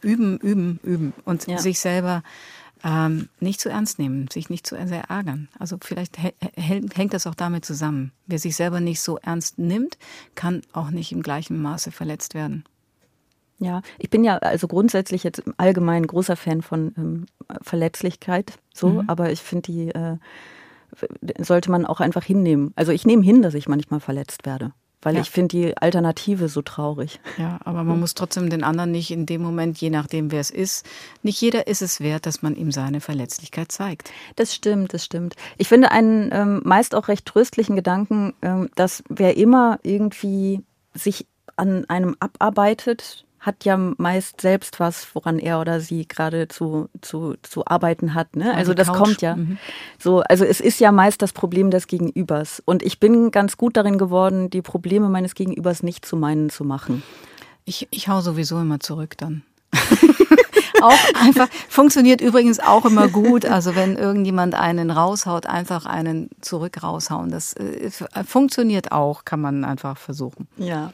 [0.01, 1.57] üben, üben, üben und ja.
[1.57, 2.23] sich selber
[2.83, 5.47] ähm, nicht zu ernst nehmen, sich nicht zu sehr ärgern.
[5.57, 8.11] Also vielleicht hängt das auch damit zusammen.
[8.27, 9.97] Wer sich selber nicht so ernst nimmt,
[10.35, 12.65] kann auch nicht im gleichen Maße verletzt werden.
[13.59, 17.25] Ja, ich bin ja also grundsätzlich jetzt im Allgemeinen großer Fan von ähm,
[17.61, 19.09] Verletzlichkeit, so, mhm.
[19.09, 20.17] aber ich finde die äh,
[21.39, 22.73] sollte man auch einfach hinnehmen.
[22.75, 24.73] Also ich nehme hin, dass ich manchmal verletzt werde.
[25.03, 25.21] Weil ja.
[25.21, 27.19] ich finde die Alternative so traurig.
[27.37, 30.49] Ja, aber man muss trotzdem den anderen nicht in dem Moment, je nachdem wer es
[30.49, 30.85] ist,
[31.21, 34.11] nicht jeder ist es wert, dass man ihm seine Verletzlichkeit zeigt.
[34.35, 35.35] Das stimmt, das stimmt.
[35.57, 40.61] Ich finde einen ähm, meist auch recht tröstlichen Gedanken, ähm, dass wer immer irgendwie
[40.93, 46.89] sich an einem abarbeitet, hat ja meist selbst was, woran er oder sie gerade zu,
[47.01, 48.37] zu, zu arbeiten hat.
[48.37, 48.53] Ne?
[48.55, 48.97] Also das Couch.
[48.97, 49.35] kommt ja.
[49.35, 49.57] Mhm.
[49.99, 52.63] So, also es ist ja meist das Problem des Gegenübers.
[52.63, 56.63] Und ich bin ganz gut darin geworden, die Probleme meines Gegenübers nicht zu meinen zu
[56.63, 57.03] machen.
[57.65, 59.43] Ich, ich hau sowieso immer zurück dann.
[60.81, 63.45] auch einfach, funktioniert übrigens auch immer gut.
[63.45, 67.31] Also wenn irgendjemand einen raushaut, einfach einen zurück raushauen.
[67.31, 67.89] Das äh,
[68.25, 70.47] funktioniert auch, kann man einfach versuchen.
[70.57, 70.93] Ja.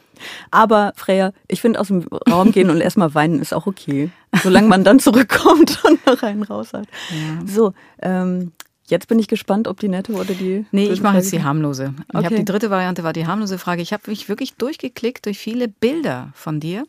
[0.50, 4.10] Aber Freya, ich finde aus dem Raum gehen und erstmal weinen ist auch okay.
[4.42, 6.86] Solange man dann zurückkommt und noch einen raus hat.
[7.10, 7.46] Ja.
[7.46, 8.52] So, ähm,
[8.90, 10.66] Jetzt bin ich gespannt, ob die nette oder die.
[10.72, 11.94] Nee, ich mache jetzt die harmlose.
[12.08, 12.24] Ich okay.
[12.24, 13.82] habe die dritte Variante war die harmlose Frage.
[13.82, 16.84] Ich habe mich wirklich durchgeklickt durch viele Bilder von dir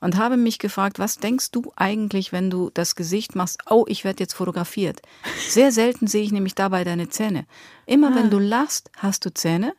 [0.00, 4.04] und habe mich gefragt, was denkst du eigentlich, wenn du das Gesicht machst, oh, ich
[4.04, 5.00] werde jetzt fotografiert.
[5.48, 7.46] Sehr selten sehe ich nämlich dabei deine Zähne.
[7.86, 8.14] Immer ah.
[8.16, 9.74] wenn du lachst, hast du Zähne.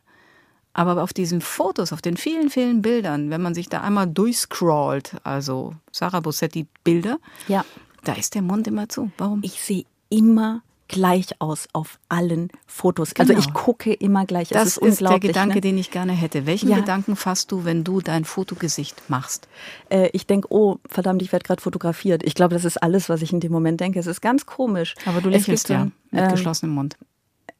[0.74, 5.16] Aber auf diesen Fotos, auf den vielen, vielen Bildern, wenn man sich da einmal durchscrollt,
[5.24, 7.64] also Sarah Bossetti Bilder, ja.
[8.04, 9.10] da ist der Mund immer zu.
[9.18, 9.40] Warum?
[9.42, 13.12] Ich sehe immer gleich aus auf allen Fotos.
[13.16, 13.38] Also genau.
[13.38, 14.48] Also ich gucke immer gleich.
[14.48, 15.60] Das ist, ist der Gedanke, ne?
[15.60, 16.46] den ich gerne hätte.
[16.46, 16.76] Welchen ja.
[16.76, 19.48] Gedanken fasst du, wenn du dein Fotogesicht machst?
[19.90, 22.22] Äh, ich denke, oh, verdammt, ich werde gerade fotografiert.
[22.24, 24.00] Ich glaube, das ist alles, was ich in dem Moment denke.
[24.00, 24.94] Es ist ganz komisch.
[25.06, 26.96] Aber du lächelst ja mit ähm, geschlossenem Mund.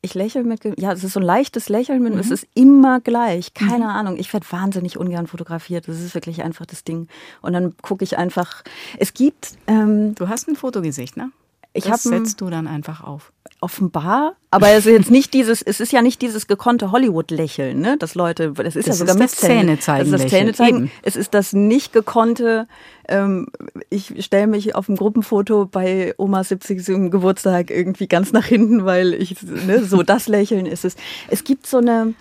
[0.01, 2.19] Ich lächle mit, ja, es ist so ein leichtes Lächeln, mhm.
[2.19, 3.53] es ist immer gleich.
[3.53, 3.91] Keine mhm.
[3.91, 4.17] Ahnung.
[4.17, 5.89] Ich werde wahnsinnig ungern fotografiert.
[5.89, 7.09] Das ist wirklich einfach das Ding.
[7.43, 8.63] Und dann gucke ich einfach.
[8.99, 9.55] Es gibt.
[9.67, 11.33] Ähm, du hast ein Fotogesicht, ne?
[11.79, 13.33] Ich das setzt du dann einfach auf.
[13.61, 17.97] Offenbar, aber es ist jetzt nicht dieses, es ist ja nicht dieses gekonnte Hollywood-Lächeln, ne?
[17.99, 20.11] Das Leute, das ist das ja sogar ist mit Zähne zeigen.
[20.11, 20.91] Das ist das Zähne zeigen.
[21.03, 22.69] Es ist das nicht gekonnte,
[23.09, 23.49] ähm,
[23.91, 27.11] ich stelle mich auf dem Gruppenfoto bei Oma 70.
[27.11, 30.95] Geburtstag irgendwie ganz nach hinten, weil ich, ne, so das Lächeln ist es.
[31.29, 32.15] Es gibt so eine,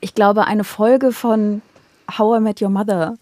[0.00, 1.60] ich glaube, eine Folge von
[2.16, 3.16] How I Met Your Mother,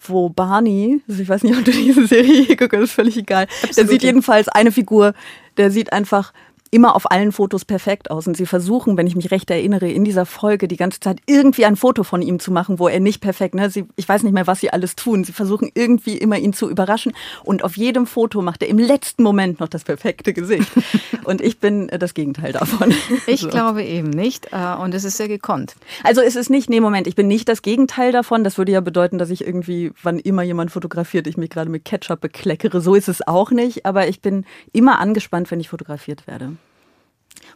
[0.00, 3.44] wo Barney, also ich weiß nicht, ob du diese Serie geguckt hast, ist völlig egal.
[3.44, 3.76] Absolut.
[3.76, 5.14] Der sieht jedenfalls eine Figur,
[5.56, 6.32] der sieht einfach
[6.70, 8.26] immer auf allen Fotos perfekt aus.
[8.26, 11.64] Und sie versuchen, wenn ich mich recht erinnere, in dieser Folge die ganze Zeit irgendwie
[11.64, 13.70] ein Foto von ihm zu machen, wo er nicht perfekt, ne?
[13.70, 15.24] Sie, ich weiß nicht mehr, was sie alles tun.
[15.24, 17.12] Sie versuchen irgendwie immer ihn zu überraschen.
[17.44, 20.70] Und auf jedem Foto macht er im letzten Moment noch das perfekte Gesicht.
[21.24, 22.94] und ich bin äh, das Gegenteil davon.
[23.26, 23.48] Ich so.
[23.48, 24.52] glaube eben nicht.
[24.52, 25.74] Äh, und es ist sehr gekonnt.
[26.04, 28.44] Also es ist nicht, nee, Moment, ich bin nicht das Gegenteil davon.
[28.44, 31.84] Das würde ja bedeuten, dass ich irgendwie, wann immer jemand fotografiert, ich mich gerade mit
[31.84, 32.80] Ketchup bekleckere.
[32.80, 33.86] So ist es auch nicht.
[33.86, 36.57] Aber ich bin immer angespannt, wenn ich fotografiert werde.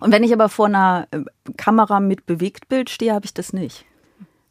[0.03, 1.21] Und wenn ich aber vor einer äh,
[1.57, 3.85] Kamera mit Bewegtbild stehe, habe ich das nicht.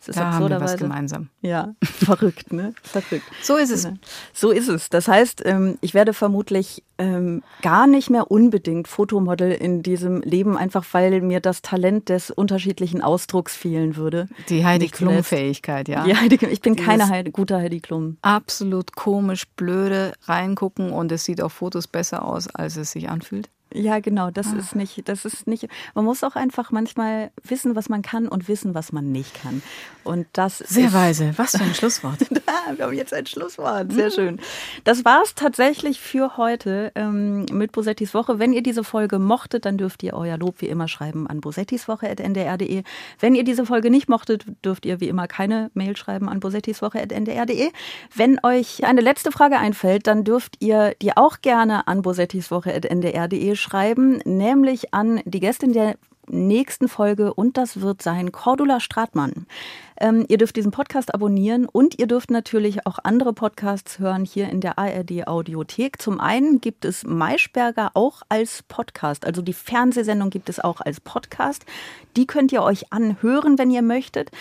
[0.02, 1.30] Das ist da haben wir was gemeinsam.
[1.42, 2.74] Ja, verrückt, ne?
[2.82, 3.24] Verrückt.
[3.44, 3.88] So ist es.
[4.34, 4.90] So ist es.
[4.90, 10.58] Das heißt, ähm, ich werde vermutlich ähm, gar nicht mehr unbedingt Fotomodel in diesem Leben,
[10.58, 14.28] einfach weil mir das Talent des unterschiedlichen Ausdrucks fehlen würde.
[14.50, 16.04] Die Heidi Klum-Fähigkeit, ja.
[16.04, 18.18] Die Heidi, ich bin keine Heidi, guter Heidi Klum.
[18.24, 23.50] Absolut komisch, blöde reingucken und es sieht auf Fotos besser aus, als es sich anfühlt.
[23.74, 24.58] Ja, genau, das ah.
[24.58, 28.48] ist nicht, das ist nicht, man muss auch einfach manchmal wissen, was man kann und
[28.48, 29.62] wissen, was man nicht kann.
[30.04, 32.20] Und das Sehr ist, weise, was für ein Schlusswort.
[32.76, 34.12] Wir haben jetzt ein Schlusswort, sehr mhm.
[34.12, 34.40] schön.
[34.84, 38.40] Das war es tatsächlich für heute ähm, mit Bosettis Woche.
[38.40, 42.84] Wenn ihr diese Folge mochtet, dann dürft ihr euer Lob wie immer schreiben an bosettiswoche.ndr.de.
[43.20, 47.70] Wenn ihr diese Folge nicht mochtet, dürft ihr wie immer keine Mail schreiben an bosettiswoche.ndr.de.
[48.16, 54.20] Wenn euch eine letzte Frage einfällt, dann dürft ihr die auch gerne an bosettiswoche.ndr.de schreiben,
[54.26, 55.96] nämlich an die Gästin der
[56.28, 59.46] nächsten Folge und das wird sein Cordula Stratmann.
[60.00, 64.50] Ähm, ihr dürft diesen Podcast abonnieren und ihr dürft natürlich auch andere Podcasts hören hier
[64.50, 66.02] in der ARD Audiothek.
[66.02, 71.00] Zum einen gibt es Maischberger auch als Podcast, also die Fernsehsendung gibt es auch als
[71.00, 71.66] Podcast.
[72.16, 74.32] Die könnt ihr euch anhören, wenn ihr möchtet.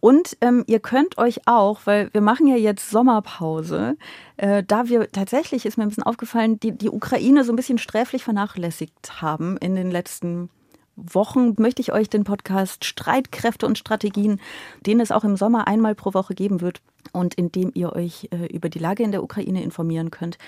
[0.00, 3.96] Und ähm, ihr könnt euch auch, weil wir machen ja jetzt Sommerpause,
[4.38, 7.78] äh, da wir tatsächlich, ist mir ein bisschen aufgefallen, die, die Ukraine so ein bisschen
[7.78, 10.48] sträflich vernachlässigt haben in den letzten
[10.96, 14.40] Wochen, möchte ich euch den Podcast Streitkräfte und Strategien,
[14.86, 16.80] den es auch im Sommer einmal pro Woche geben wird
[17.12, 20.38] und in dem ihr euch äh, über die Lage in der Ukraine informieren könnt,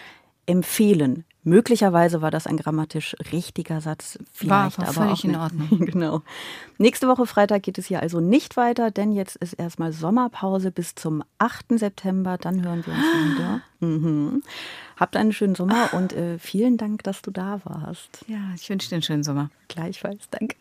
[0.47, 1.25] empfehlen.
[1.45, 4.19] Möglicherweise war das ein grammatisch richtiger Satz.
[4.33, 5.69] Vielleicht war, war aber völlig in Ordnung.
[5.87, 6.23] genau.
[6.79, 10.95] Nächste Woche Freitag geht es hier also nicht weiter, denn jetzt ist erstmal Sommerpause bis
[10.95, 11.79] zum 8.
[11.79, 12.39] September.
[12.39, 13.03] Dann hören wir uns
[13.35, 13.61] wieder.
[13.81, 14.43] Mhm.
[14.97, 18.25] Habt einen schönen Sommer und äh, vielen Dank, dass du da warst.
[18.29, 19.51] Ja, ich wünsche dir einen schönen Sommer.
[19.67, 20.29] Gleichfalls.
[20.31, 20.55] Danke.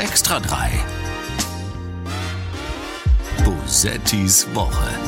[0.00, 0.70] Extra 3.
[3.44, 5.07] Bosettis Woche.